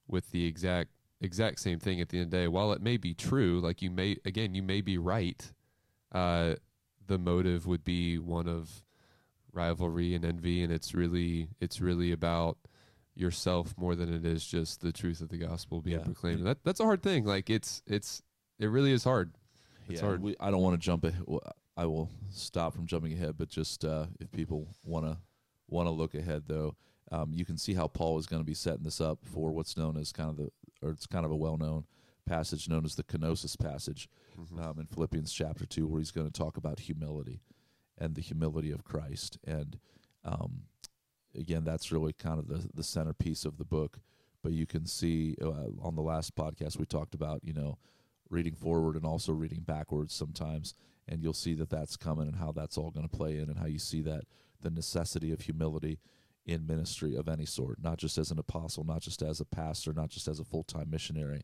with 0.07 0.31
the 0.31 0.45
exact 0.45 0.89
exact 1.21 1.59
same 1.59 1.79
thing 1.79 1.99
at 1.99 2.09
the 2.09 2.17
end 2.17 2.25
of 2.25 2.31
the 2.31 2.37
day. 2.37 2.47
While 2.47 2.71
it 2.73 2.81
may 2.81 2.97
be 2.97 3.13
true, 3.13 3.59
like 3.59 3.81
you 3.81 3.89
may 3.91 4.17
again, 4.25 4.53
you 4.55 4.61
may 4.63 4.81
be 4.81 4.97
right. 4.97 5.51
Uh, 6.11 6.55
the 7.05 7.17
motive 7.17 7.65
would 7.65 7.83
be 7.83 8.17
one 8.17 8.47
of 8.47 8.83
rivalry 9.53 10.13
and 10.13 10.23
envy, 10.25 10.61
and 10.63 10.71
it's 10.71 10.93
really 10.93 11.49
it's 11.59 11.81
really 11.81 12.11
about 12.11 12.57
yourself 13.15 13.73
more 13.77 13.95
than 13.95 14.13
it 14.13 14.25
is 14.25 14.45
just 14.45 14.81
the 14.81 14.91
truth 14.91 15.21
of 15.21 15.29
the 15.29 15.37
gospel 15.37 15.81
being 15.81 15.97
Yeah. 15.97 16.03
proclaimed. 16.05 16.45
That 16.45 16.63
that's 16.63 16.79
a 16.79 16.83
hard 16.83 17.01
thing. 17.01 17.25
Like 17.25 17.49
it's 17.49 17.81
it's 17.87 18.21
it 18.59 18.67
really 18.67 18.91
is 18.91 19.03
hard. 19.03 19.31
It's 19.89 20.01
yeah, 20.01 20.07
hard. 20.07 20.21
We, 20.21 20.35
I 20.39 20.51
don't 20.51 20.61
want 20.61 20.79
to 20.79 20.85
jump 20.85 21.03
ahead. 21.03 21.23
I 21.75 21.85
will 21.85 22.09
stop 22.31 22.73
from 22.73 22.87
jumping 22.87 23.13
ahead, 23.13 23.35
but 23.37 23.49
just 23.49 23.85
uh, 23.85 24.07
if 24.19 24.31
people 24.31 24.67
want 24.83 25.05
to 25.05 25.17
want 25.67 25.87
to 25.87 25.91
look 25.91 26.15
ahead, 26.15 26.43
though, 26.47 26.75
um, 27.11 27.31
you 27.33 27.45
can 27.45 27.57
see 27.57 27.73
how 27.73 27.87
Paul 27.87 28.17
is 28.19 28.25
going 28.25 28.41
to 28.41 28.45
be 28.45 28.53
setting 28.53 28.83
this 28.83 29.01
up 29.01 29.19
for 29.23 29.51
what's 29.51 29.77
known 29.77 29.97
as 29.97 30.11
kind 30.11 30.29
of 30.29 30.37
the, 30.37 30.51
or 30.81 30.91
it's 30.91 31.07
kind 31.07 31.25
of 31.25 31.31
a 31.31 31.35
well-known 31.35 31.85
passage 32.25 32.67
known 32.67 32.85
as 32.85 32.95
the 32.95 33.03
kenosis 33.03 33.57
passage 33.57 34.09
um, 34.61 34.79
in 34.79 34.85
Philippians 34.85 35.31
chapter 35.31 35.65
two, 35.65 35.87
where 35.87 35.99
he's 35.99 36.11
going 36.11 36.29
to 36.29 36.33
talk 36.33 36.57
about 36.57 36.79
humility 36.79 37.41
and 37.97 38.15
the 38.15 38.21
humility 38.21 38.71
of 38.71 38.83
Christ, 38.83 39.39
and 39.45 39.79
um, 40.23 40.63
again, 41.35 41.63
that's 41.63 41.91
really 41.91 42.13
kind 42.13 42.39
of 42.39 42.47
the 42.47 42.69
the 42.73 42.83
centerpiece 42.83 43.45
of 43.45 43.57
the 43.57 43.65
book. 43.65 43.99
But 44.43 44.51
you 44.51 44.65
can 44.65 44.85
see 44.85 45.35
uh, 45.41 45.71
on 45.81 45.95
the 45.95 46.01
last 46.01 46.35
podcast 46.35 46.77
we 46.77 46.85
talked 46.85 47.15
about, 47.15 47.43
you 47.43 47.53
know, 47.53 47.77
reading 48.29 48.55
forward 48.55 48.95
and 48.95 49.05
also 49.05 49.31
reading 49.31 49.61
backwards 49.61 50.13
sometimes. 50.13 50.73
And 51.07 51.23
you'll 51.23 51.33
see 51.33 51.53
that 51.55 51.69
that's 51.69 51.95
coming 51.95 52.27
and 52.27 52.35
how 52.35 52.51
that's 52.51 52.77
all 52.77 52.91
going 52.91 53.07
to 53.07 53.17
play 53.17 53.37
in 53.37 53.49
and 53.49 53.57
how 53.57 53.65
you 53.65 53.79
see 53.79 54.01
that 54.01 54.25
the 54.61 54.69
necessity 54.69 55.31
of 55.31 55.41
humility 55.41 55.99
in 56.45 56.65
ministry 56.65 57.15
of 57.15 57.27
any 57.27 57.45
sort 57.45 57.77
not 57.81 57.97
just 57.97 58.17
as 58.17 58.31
an 58.31 58.39
apostle 58.39 58.83
not 58.83 59.01
just 59.01 59.21
as 59.21 59.39
a 59.39 59.45
pastor 59.45 59.93
not 59.93 60.09
just 60.09 60.27
as 60.27 60.39
a 60.39 60.45
full-time 60.45 60.89
missionary 60.89 61.41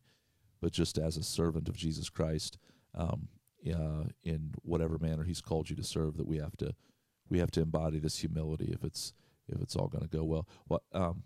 but 0.61 0.71
just 0.71 0.97
as 0.97 1.17
a 1.17 1.23
servant 1.23 1.67
of 1.67 1.75
jesus 1.75 2.09
christ 2.09 2.57
um, 2.95 3.27
uh, 3.67 4.03
in 4.23 4.51
whatever 4.63 4.97
manner 4.99 5.23
he's 5.23 5.41
called 5.41 5.69
you 5.69 5.75
to 5.75 5.83
serve 5.83 6.17
that 6.17 6.27
we 6.27 6.37
have 6.37 6.55
to 6.57 6.73
we 7.29 7.39
have 7.39 7.51
to 7.51 7.61
embody 7.61 7.99
this 7.99 8.19
humility 8.19 8.69
if 8.73 8.83
it's 8.83 9.13
if 9.47 9.61
it's 9.61 9.75
all 9.75 9.87
going 9.87 10.03
to 10.03 10.17
go 10.17 10.23
well 10.23 10.47
what 10.67 10.83
um 10.93 11.23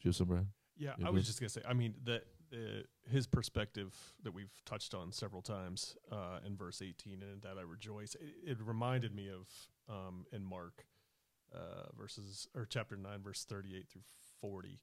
do 0.00 0.06
you 0.06 0.10
have 0.10 0.16
some 0.16 0.28
Brad? 0.28 0.46
Yeah, 0.76 0.92
I 1.04 1.10
was 1.10 1.26
just 1.26 1.40
gonna 1.40 1.48
say. 1.48 1.62
I 1.68 1.72
mean, 1.72 1.94
the, 2.04 2.22
the 2.50 2.84
his 3.10 3.26
perspective 3.26 3.92
that 4.22 4.32
we've 4.32 4.52
touched 4.64 4.94
on 4.94 5.10
several 5.10 5.42
times 5.42 5.96
uh, 6.12 6.38
in 6.46 6.56
verse 6.56 6.80
eighteen, 6.82 7.22
and 7.22 7.42
that 7.42 7.58
I 7.58 7.62
rejoice. 7.62 8.14
It, 8.14 8.52
it 8.52 8.58
reminded 8.64 9.12
me 9.14 9.28
of 9.28 9.48
um, 9.88 10.24
in 10.32 10.44
Mark 10.44 10.84
uh, 11.54 11.90
verses 11.98 12.48
or 12.54 12.66
chapter 12.68 12.96
nine, 12.96 13.22
verse 13.22 13.44
thirty-eight 13.44 13.88
through 13.88 14.02
forty. 14.40 14.80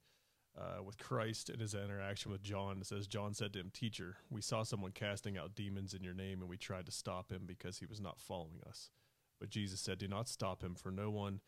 Uh, 0.58 0.82
with 0.82 0.98
Christ 0.98 1.50
and 1.50 1.60
his 1.60 1.74
interaction 1.74 2.32
with 2.32 2.42
John, 2.42 2.78
it 2.80 2.88
says, 2.88 3.08
John 3.08 3.34
said 3.34 3.52
to 3.52 3.60
him, 3.60 3.72
Teacher, 3.74 4.16
we 4.30 4.40
saw 4.42 4.64
someone 4.64 4.92
casting 4.94 5.38
out 5.38 5.54
demons 5.54 5.94
in 5.94 6.02
your 6.02 6.14
name, 6.14 6.40
and 6.40 6.50
we 6.50 6.56
tried 6.56 6.86
to 6.86 6.94
stop 6.94 7.30
him 7.30 7.42
because 7.46 7.80
he 7.80 7.86
was 7.86 8.00
not 8.00 8.22
following 8.22 8.62
us. 8.66 8.90
But 9.38 9.50
Jesus 9.50 9.82
said, 9.82 9.98
Do 9.98 10.08
not 10.08 10.30
stop 10.30 10.64
him, 10.64 10.74
for 10.74 10.92
no 10.92 11.12
one 11.12 11.42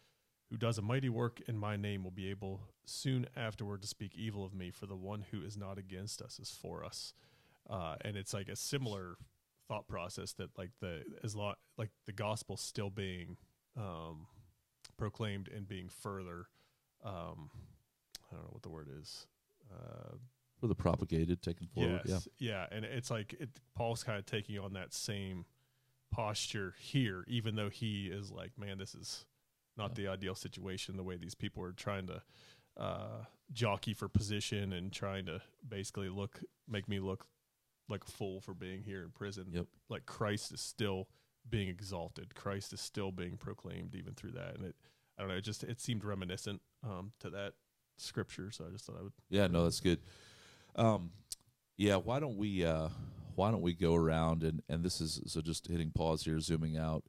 who 0.49 0.58
does 0.58 0.77
a 0.77 0.82
mighty 0.82 1.08
work 1.08 1.39
in 1.47 1.58
my 1.58 1.77
name 1.77 2.03
will 2.03 2.12
be 2.12 2.30
able 2.30 2.60
soon 2.86 3.27
afterward 3.34 3.82
to 3.82 3.88
speak 3.88 4.13
evil 4.13 4.43
of 4.43 4.53
me, 4.53 4.71
for 4.71 4.88
the 4.88 4.95
one 4.95 5.23
who 5.32 5.41
is 5.41 5.56
not 5.56 5.77
against 5.77 6.21
us 6.21 6.38
is 6.38 6.51
for 6.51 6.84
us. 6.84 7.13
Uh, 7.69 7.95
and 8.01 8.17
it's 8.17 8.34
like 8.34 8.49
a 8.49 8.58
similar 8.58 9.15
thought 9.69 9.88
process 9.88 10.34
that 10.34 10.49
like 10.58 10.71
the 10.82 11.03
as 11.23 11.34
lo- 11.34 11.56
like 11.77 11.91
the 12.06 12.13
gospel 12.13 12.58
still 12.58 12.89
being 12.89 13.38
um, 13.77 14.27
proclaimed 14.97 15.49
and 15.53 15.67
being 15.67 15.89
further 15.89 16.47
um, 17.03 17.49
I 18.31 18.36
don't 18.36 18.43
know 18.43 18.49
what 18.51 18.63
the 18.63 18.69
word 18.69 18.88
is. 18.99 19.27
Uh, 19.71 20.15
for 20.60 20.67
the 20.67 20.75
propagated 20.75 21.41
taken 21.41 21.67
forward 21.67 22.01
yes, 22.05 22.27
yeah, 22.39 22.65
and 22.71 22.83
it's 22.83 23.12
like 23.12 23.33
it, 23.33 23.49
Paul's 23.75 24.03
kind 24.03 24.17
of 24.17 24.25
taking 24.25 24.57
on 24.57 24.73
that 24.73 24.93
same 24.93 25.45
posture 26.12 26.73
here, 26.79 27.23
even 27.27 27.55
though 27.55 27.69
he 27.69 28.07
is 28.07 28.31
like, 28.31 28.51
man, 28.57 28.77
this 28.77 28.95
is 28.95 29.25
not 29.77 29.95
the 29.95 30.07
ideal 30.07 30.36
situation. 30.36 30.97
The 30.97 31.03
way 31.03 31.17
these 31.17 31.36
people 31.36 31.63
are 31.63 31.73
trying 31.73 32.07
to 32.07 32.21
uh, 32.75 33.25
jockey 33.53 33.93
for 33.93 34.07
position 34.07 34.73
and 34.73 34.91
trying 34.91 35.25
to 35.27 35.41
basically 35.67 36.10
look, 36.10 36.39
make 36.67 36.88
me 36.88 36.99
look 36.99 37.27
like 37.88 38.03
a 38.07 38.12
fool 38.12 38.41
for 38.41 38.53
being 38.53 38.81
here 38.83 39.03
in 39.03 39.12
prison. 39.12 39.47
Yep. 39.51 39.65
Like 39.89 40.05
Christ 40.05 40.51
is 40.51 40.62
still 40.62 41.07
being 41.49 41.69
exalted. 41.69 42.36
Christ 42.36 42.73
is 42.73 42.81
still 42.81 43.12
being 43.12 43.38
proclaimed 43.38 43.95
even 43.95 44.13
through 44.13 44.31
that. 44.31 44.55
And 44.55 44.65
it, 44.65 44.75
I 45.17 45.21
don't 45.21 45.29
know, 45.29 45.38
it 45.38 45.43
just 45.43 45.63
it 45.63 45.79
seemed 45.79 46.03
reminiscent 46.03 46.62
um, 46.83 47.12
to 47.19 47.29
that 47.31 47.53
scripture. 47.97 48.51
So 48.51 48.65
I 48.67 48.71
just 48.71 48.86
thought 48.86 48.97
I 48.99 49.03
would. 49.03 49.13
Yeah, 49.29 49.47
no, 49.47 49.63
that's 49.63 49.79
good. 49.79 49.99
Um, 50.75 51.12
yeah, 51.77 51.95
why 51.95 52.19
don't 52.19 52.38
we 52.38 52.65
uh, 52.65 52.89
why 53.36 53.51
don't 53.51 53.62
we 53.62 53.73
go 53.73 53.95
around 53.95 54.43
and 54.43 54.62
and 54.69 54.83
this 54.83 55.01
is 55.01 55.21
so 55.27 55.41
just 55.41 55.67
hitting 55.67 55.91
pause 55.91 56.23
here, 56.23 56.39
zooming 56.39 56.77
out, 56.77 57.03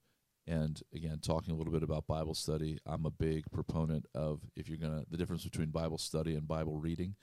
and 0.47 0.81
again 0.95 1.19
talking 1.21 1.55
a 1.55 1.57
little 1.57 1.73
bit 1.73 1.83
about 1.83 2.07
Bible 2.07 2.35
study. 2.35 2.79
I'm 2.87 3.07
a 3.07 3.11
big 3.11 3.45
proponent 3.51 4.07
of 4.15 4.41
if 4.57 4.69
you're 4.69 4.79
gonna 4.79 5.05
the 5.11 5.17
difference 5.17 5.45
between 5.45 5.71
Bible 5.71 5.99
study 5.99 6.35
and 6.35 6.47
Bible 6.47 6.77
reading 6.77 7.15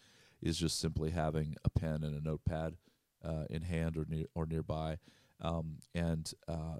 is 0.41 0.57
just 0.57 0.79
simply 0.79 1.11
having 1.11 1.55
a 1.63 1.69
pen 1.69 2.03
and 2.03 2.15
a 2.15 2.23
notepad 2.23 2.75
uh, 3.23 3.45
in 3.49 3.63
hand 3.63 3.97
or 3.97 4.05
near 4.07 4.25
or 4.35 4.45
nearby. 4.45 4.97
Um, 5.41 5.79
and 5.93 6.31
uh, 6.47 6.77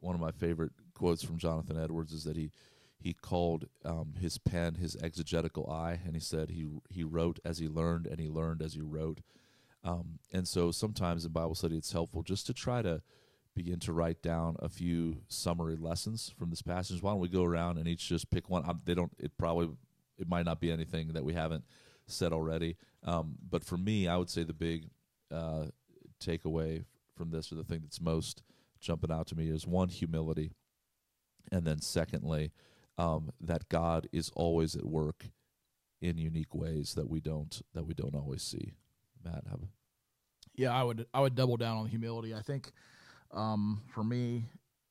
one 0.00 0.14
of 0.14 0.20
my 0.20 0.30
favorite 0.30 0.72
quotes 0.94 1.22
from 1.22 1.38
Jonathan 1.38 1.78
Edwards 1.78 2.12
is 2.12 2.24
that 2.24 2.36
he 2.36 2.50
he 3.02 3.14
called 3.14 3.66
um, 3.84 4.14
his 4.20 4.36
pen 4.36 4.74
his 4.74 4.96
exegetical 5.02 5.70
eye, 5.70 6.00
and 6.04 6.14
he 6.14 6.20
said 6.20 6.50
he 6.50 6.66
he 6.90 7.02
wrote 7.04 7.38
as 7.44 7.58
he 7.58 7.68
learned, 7.68 8.06
and 8.06 8.20
he 8.20 8.28
learned 8.28 8.62
as 8.62 8.74
he 8.74 8.80
wrote. 8.80 9.20
Um, 9.82 10.18
and 10.32 10.46
so 10.46 10.70
sometimes 10.70 11.24
in 11.24 11.32
Bible 11.32 11.54
study, 11.54 11.76
it's 11.76 11.92
helpful 11.92 12.22
just 12.22 12.46
to 12.46 12.54
try 12.54 12.82
to 12.82 13.00
begin 13.54 13.80
to 13.80 13.92
write 13.92 14.22
down 14.22 14.56
a 14.60 14.68
few 14.68 15.22
summary 15.28 15.76
lessons 15.76 16.32
from 16.38 16.50
this 16.50 16.62
passage. 16.62 17.02
Why 17.02 17.12
don't 17.12 17.20
we 17.20 17.28
go 17.28 17.44
around 17.44 17.78
and 17.78 17.88
each 17.88 18.08
just 18.08 18.30
pick 18.30 18.50
one? 18.50 18.68
Um, 18.68 18.82
they 18.84 18.94
don't. 18.94 19.12
It 19.18 19.32
probably 19.38 19.70
it 20.18 20.28
might 20.28 20.44
not 20.44 20.60
be 20.60 20.70
anything 20.70 21.14
that 21.14 21.24
we 21.24 21.32
haven't 21.32 21.64
said 22.06 22.32
already. 22.32 22.76
Um, 23.04 23.36
but 23.48 23.64
for 23.64 23.78
me, 23.78 24.06
I 24.06 24.16
would 24.16 24.28
say 24.28 24.42
the 24.42 24.52
big 24.52 24.84
uh, 25.32 25.66
takeaway 26.22 26.84
from 27.16 27.30
this, 27.30 27.50
or 27.50 27.54
the 27.54 27.64
thing 27.64 27.80
that's 27.82 28.00
most 28.00 28.42
jumping 28.80 29.12
out 29.12 29.26
to 29.28 29.36
me, 29.36 29.48
is 29.48 29.66
one 29.66 29.88
humility, 29.88 30.52
and 31.52 31.64
then 31.66 31.80
secondly, 31.80 32.52
um, 32.98 33.30
that 33.40 33.68
God 33.68 34.08
is 34.12 34.30
always 34.34 34.74
at 34.76 34.84
work 34.84 35.26
in 36.00 36.18
unique 36.18 36.54
ways 36.54 36.94
that 36.94 37.08
we 37.08 37.20
don't 37.20 37.62
that 37.74 37.84
we 37.84 37.94
don't 37.94 38.14
always 38.14 38.42
see. 38.42 38.74
Matt, 39.24 39.44
have 39.50 39.60
yeah, 40.54 40.74
I 40.74 40.82
would 40.82 41.06
I 41.14 41.20
would 41.20 41.34
double 41.34 41.56
down 41.56 41.76
on 41.76 41.86
humility. 41.86 42.34
I 42.34 42.42
think 42.42 42.72
um, 43.32 43.82
for 43.88 44.02
me, 44.02 44.44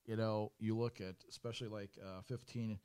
you 0.05 0.15
know, 0.15 0.51
you 0.59 0.77
look 0.77 1.01
at 1.01 1.15
especially 1.29 1.67
like 1.67 1.91
uh, 2.01 2.21
15, 2.21 2.79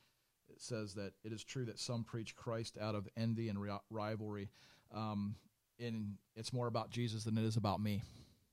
it 0.49 0.61
says 0.61 0.95
that 0.95 1.12
it 1.25 1.33
is 1.33 1.45
true 1.45 1.64
that 1.67 1.79
some 1.79 2.05
preach 2.05 2.35
Christ 2.37 2.77
out 2.81 2.95
of 2.95 3.09
envy 3.17 3.49
and 3.49 3.61
ri- 3.61 3.71
rivalry, 3.90 4.51
um, 4.95 5.37
and 5.79 6.17
it's 6.37 6.53
more 6.53 6.67
about 6.67 6.90
Jesus 6.90 7.25
than 7.25 7.38
it 7.38 7.45
is 7.45 7.57
about 7.57 7.81
me. 7.81 8.03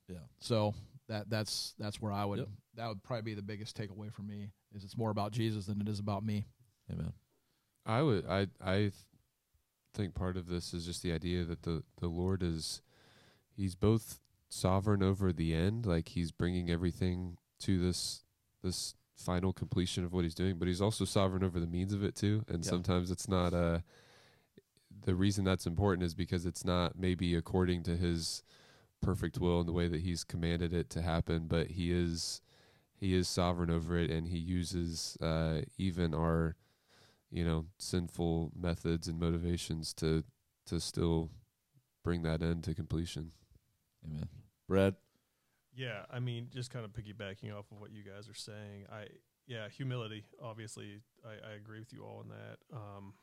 Yeah. 0.08 0.18
So 0.40 0.74
that 1.12 1.30
that's 1.30 1.76
that's 1.78 2.02
where 2.02 2.12
I 2.12 2.24
would 2.26 2.40
Yep. 2.40 2.48
that 2.76 2.88
would 2.88 3.04
probably 3.04 3.24
be 3.24 3.34
the 3.34 3.42
biggest 3.42 3.78
takeaway 3.78 4.12
for 4.12 4.22
me 4.24 4.52
is 4.74 4.84
it's 4.84 4.98
more 4.98 5.12
about 5.12 5.32
Jesus 5.34 5.66
than 5.66 5.82
it 5.82 5.88
is 5.90 6.00
about 6.00 6.24
me. 6.24 6.46
Amen. 6.92 7.14
I 7.86 8.02
would 8.02 8.26
I 8.28 8.48
I 8.64 8.92
think 9.94 10.16
part 10.16 10.38
of 10.38 10.48
this 10.48 10.74
is 10.74 10.86
just 10.86 11.04
the 11.04 11.12
idea 11.12 11.44
that 11.44 11.64
the 11.64 11.84
the 12.00 12.08
Lord 12.08 12.42
is 12.42 12.82
he's 13.56 13.76
both 13.76 14.20
sovereign 14.48 15.04
over 15.04 15.32
the 15.34 15.54
end 15.54 15.86
like 15.86 16.10
he's 16.10 16.32
bringing 16.32 16.70
everything 16.70 17.38
to 17.60 17.78
this 17.80 18.24
this 18.64 18.96
final 19.16 19.54
completion 19.54 20.04
of 20.04 20.14
what 20.14 20.24
he's 20.24 20.34
doing 20.36 20.58
but 20.58 20.68
he's 20.68 20.82
also 20.82 21.06
sovereign 21.06 21.44
over 21.44 21.60
the 21.60 21.68
means 21.68 21.94
of 21.94 22.04
it 22.04 22.16
too 22.16 22.44
and 22.48 22.64
Yeah. 22.66 22.70
sometimes 22.72 23.12
it's 23.12 23.28
not 23.28 23.54
uh 23.54 23.80
the 25.06 25.16
reason 25.16 25.44
that's 25.44 25.66
important 25.66 26.04
is 26.04 26.14
because 26.14 26.46
it's 26.46 26.64
not 26.66 26.98
maybe 26.98 27.36
according 27.36 27.84
to 27.84 27.96
his 27.98 28.44
perfect 29.02 29.40
will 29.40 29.60
in 29.60 29.66
the 29.66 29.74
way 29.74 29.88
that 29.88 30.02
he's 30.02 30.24
commanded 30.24 30.74
it 30.74 30.90
to 30.90 31.02
happen 31.02 31.48
but 31.48 31.68
he 31.68 31.92
is 31.92 32.42
he 32.96 33.16
is 33.16 33.28
sovereign 33.28 33.72
over 33.72 33.98
it 33.98 34.10
and 34.12 34.28
he 34.28 34.38
uses 34.38 35.18
uh 35.22 35.62
even 35.78 36.14
our 36.14 36.56
you 37.32 37.44
know 37.44 37.66
sinful 37.78 38.52
methods 38.56 39.08
and 39.08 39.20
motivations 39.20 39.94
to 39.94 40.24
to 40.66 40.80
still 40.80 41.30
bring 42.04 42.22
that 42.24 42.42
end 42.42 42.64
to 42.64 42.74
completion 42.74 43.32
Amen. 44.06 44.28
Brad. 44.68 44.96
Yeah, 45.74 46.06
I 46.12 46.20
mean, 46.20 46.50
just 46.54 46.70
kind 46.72 46.84
of 46.84 46.92
piggybacking 46.92 47.58
off 47.58 47.72
of 47.72 47.80
what 47.80 47.92
you 47.92 48.04
guys 48.04 48.28
are 48.30 48.34
saying. 48.34 48.86
I 48.92 49.06
yeah, 49.48 49.68
humility. 49.70 50.26
Obviously, 50.42 51.02
I, 51.26 51.52
I 51.52 51.54
agree 51.56 51.80
with 51.80 51.94
you 51.94 52.04
all 52.04 52.20
on 52.20 52.30
that. 52.30 52.78
Um, 52.78 53.14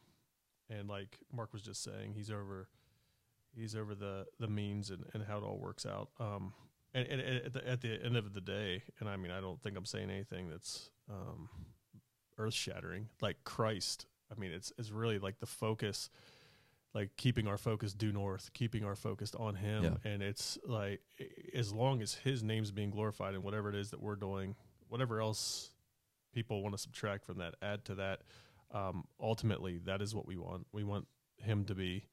and 0.70 0.88
like 0.88 1.18
Mark 1.32 1.52
was 1.52 1.62
just 1.62 1.82
saying, 1.82 2.12
he's 2.14 2.30
over, 2.30 2.68
he's 3.54 3.74
over 3.74 3.94
the 3.94 4.26
the 4.38 4.48
means 4.48 4.90
and, 4.90 5.04
and 5.14 5.24
how 5.24 5.38
it 5.38 5.44
all 5.44 5.58
works 5.58 5.86
out. 5.86 6.08
Um, 6.20 6.52
and, 6.94 7.06
and 7.06 7.20
at, 7.20 7.52
the, 7.52 7.68
at 7.68 7.80
the 7.82 8.02
end 8.02 8.16
of 8.16 8.32
the 8.32 8.40
day, 8.40 8.82
and 8.98 9.08
I 9.08 9.16
mean, 9.16 9.30
I 9.30 9.40
don't 9.40 9.60
think 9.62 9.76
I'm 9.76 9.84
saying 9.84 10.10
anything 10.10 10.48
that's 10.48 10.90
um, 11.10 11.48
earth 12.38 12.54
shattering. 12.54 13.08
Like 13.20 13.36
Christ, 13.44 14.06
I 14.34 14.40
mean, 14.40 14.52
it's 14.52 14.72
it's 14.78 14.90
really 14.90 15.18
like 15.18 15.38
the 15.38 15.46
focus 15.46 16.08
like 16.94 17.10
keeping 17.18 17.46
our 17.46 17.58
focus 17.58 17.92
due 17.92 18.10
north, 18.12 18.50
keeping 18.54 18.82
our 18.84 18.96
focus 18.96 19.34
on 19.38 19.54
Him, 19.56 19.84
Yeah. 19.84 20.10
and 20.10 20.22
it's 20.22 20.56
like 20.64 21.00
as 21.54 21.70
long 21.72 22.00
as 22.00 22.14
His 22.14 22.42
name's 22.42 22.70
being 22.70 22.90
glorified 22.90 23.34
in 23.34 23.42
whatever 23.42 23.68
it 23.68 23.74
is 23.74 23.90
that 23.90 24.00
we're 24.00 24.16
doing, 24.16 24.54
whatever 24.88 25.20
else 25.20 25.70
people 26.32 26.62
want 26.62 26.74
to 26.74 26.78
subtract 26.80 27.24
from 27.26 27.38
that, 27.38 27.54
add 27.60 27.84
to 27.84 27.94
that. 27.96 28.22
Um, 28.72 29.04
ultimately, 29.20 29.78
that 29.84 30.00
is 30.00 30.14
what 30.14 30.26
we 30.26 30.36
want. 30.38 30.66
We 30.72 30.82
want 30.82 31.06
Him 31.36 31.66
to 31.66 31.74
be 31.74 32.06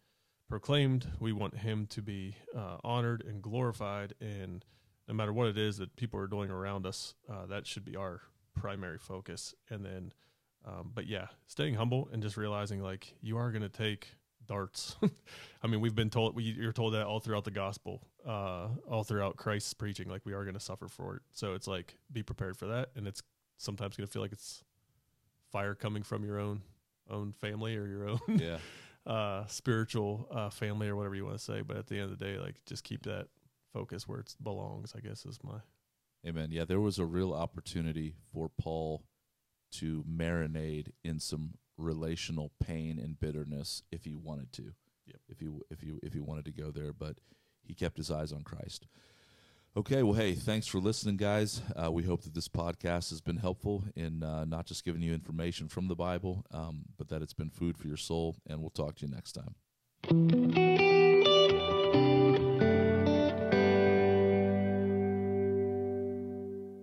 proclaimed. 0.48 1.08
We 1.20 1.32
want 1.34 1.58
Him 1.58 1.88
to 1.88 2.02
be 2.02 2.36
uh, 2.56 2.78
honored 2.84 3.24
and 3.28 3.42
glorified, 3.42 4.14
and 4.20 4.64
no 5.08 5.14
matter 5.14 5.34
what 5.34 5.48
it 5.48 5.58
is 5.58 5.78
that 5.78 5.96
people 5.96 6.20
are 6.20 6.28
doing 6.28 6.50
around 6.50 6.86
us, 6.86 7.16
uh, 7.30 7.46
that 7.48 7.68
should 7.68 7.86
be 7.86 7.96
our 7.96 8.22
primary 8.56 8.98
focus. 8.98 9.54
And 9.70 9.86
then, 9.86 10.14
um, 10.66 10.92
but 10.94 11.08
yeah, 11.08 11.28
staying 11.48 11.76
humble 11.76 12.10
and 12.12 12.24
just 12.24 12.38
realizing 12.38 12.82
like 12.82 13.14
you 13.22 13.38
are 13.38 13.52
going 13.52 13.62
to 13.62 13.70
take 13.70 14.08
darts. 14.48 14.96
I 15.64 15.68
mean, 15.68 15.82
we've 15.82 15.96
been 15.96 16.10
told 16.10 16.36
we, 16.36 16.44
you're 16.44 16.72
told 16.72 16.94
that 16.94 17.06
all 17.06 17.20
throughout 17.20 17.44
the 17.44 17.52
gospel, 17.52 18.02
uh, 18.28 18.68
all 18.90 19.04
throughout 19.04 19.38
Christ's 19.38 19.74
preaching, 19.74 20.10
like 20.10 20.26
we 20.26 20.34
are 20.34 20.44
going 20.44 20.56
to 20.56 20.60
suffer 20.60 20.88
for 20.88 21.18
it. 21.18 21.22
So 21.32 21.54
it's 21.54 21.68
like 21.68 21.98
be 22.12 22.24
prepared 22.24 22.58
for 22.58 22.68
that, 22.68 22.90
and 22.96 23.08
it's 23.08 23.22
sometimes 23.58 23.96
going 23.96 24.08
to 24.08 24.12
feel 24.12 24.22
like 24.22 24.32
it's 24.32 24.64
fire 25.52 25.76
coming 25.76 26.04
from 26.04 26.24
your 26.24 26.40
own 26.40 26.62
own 27.10 27.32
family 27.32 27.76
or 27.76 27.86
your 27.88 28.10
own 28.10 28.20
Yeah. 28.28 28.58
uh, 29.06 29.46
spiritual 29.48 30.28
uh, 30.32 30.50
family 30.50 30.88
or 30.88 30.96
whatever 30.96 31.16
you 31.16 31.26
want 31.26 31.38
to 31.38 31.44
say. 31.44 31.62
But 31.62 31.78
at 31.78 31.88
the 31.88 31.96
end 31.96 32.12
of 32.12 32.18
the 32.18 32.26
day, 32.26 32.38
like 32.38 32.56
just 32.66 32.84
keep 32.84 33.04
that 33.04 33.28
focus 33.74 34.08
where 34.08 34.20
it 34.20 34.36
belongs. 34.42 34.94
I 34.96 35.00
guess 35.00 35.26
is 35.26 35.40
my 35.44 35.60
Amen. 36.28 36.50
Yeah, 36.52 36.66
there 36.66 36.80
was 36.80 36.98
a 36.98 37.06
real 37.06 37.34
opportunity 37.34 38.16
for 38.34 38.50
Paul 38.50 39.04
to 39.74 40.04
marinate 40.10 40.88
in 41.04 41.20
some 41.20 41.54
relational 41.78 42.52
pain 42.64 42.98
and 42.98 43.20
bitterness 43.20 43.84
if 43.92 44.06
he 44.06 44.16
wanted 44.16 44.52
to. 44.54 44.74
Yep. 45.06 45.20
If 45.30 45.40
he 45.40 45.50
if 45.70 45.82
he 45.82 45.94
if 46.02 46.14
he 46.14 46.20
wanted 46.20 46.46
to 46.46 46.52
go 46.52 46.72
there, 46.72 46.94
but 46.94 47.20
he 47.62 47.76
kept 47.76 47.98
his 47.98 48.10
eyes 48.10 48.32
on 48.32 48.42
Christ. 48.42 48.88
Okay, 49.78 50.04
well, 50.04 50.14
hey, 50.14 50.36
thanks 50.36 50.68
for 50.68 50.80
listening, 50.80 51.18
guys. 51.18 51.62
Uh, 51.76 51.92
we 51.92 52.04
hope 52.04 52.24
that 52.24 52.34
this 52.34 52.48
podcast 52.48 53.10
has 53.10 53.20
been 53.20 53.36
helpful 53.36 53.84
in 53.98 54.24
uh, 54.24 54.46
not 54.46 54.66
just 54.66 54.86
giving 54.86 55.02
you 55.02 55.14
information 55.14 55.68
from 55.68 55.90
the 55.90 55.96
Bible, 55.96 56.46
um, 56.52 56.86
but 56.98 57.10
that 57.10 57.22
it's 57.22 57.34
been 57.34 57.50
food 57.50 57.78
for 57.78 57.90
your 57.90 57.98
soul. 57.98 58.38
And 58.48 58.62
we'll 58.62 58.70
talk 58.70 58.96
to 58.96 59.06
you 59.06 59.14
next 59.14 59.34
time. 59.34 60.65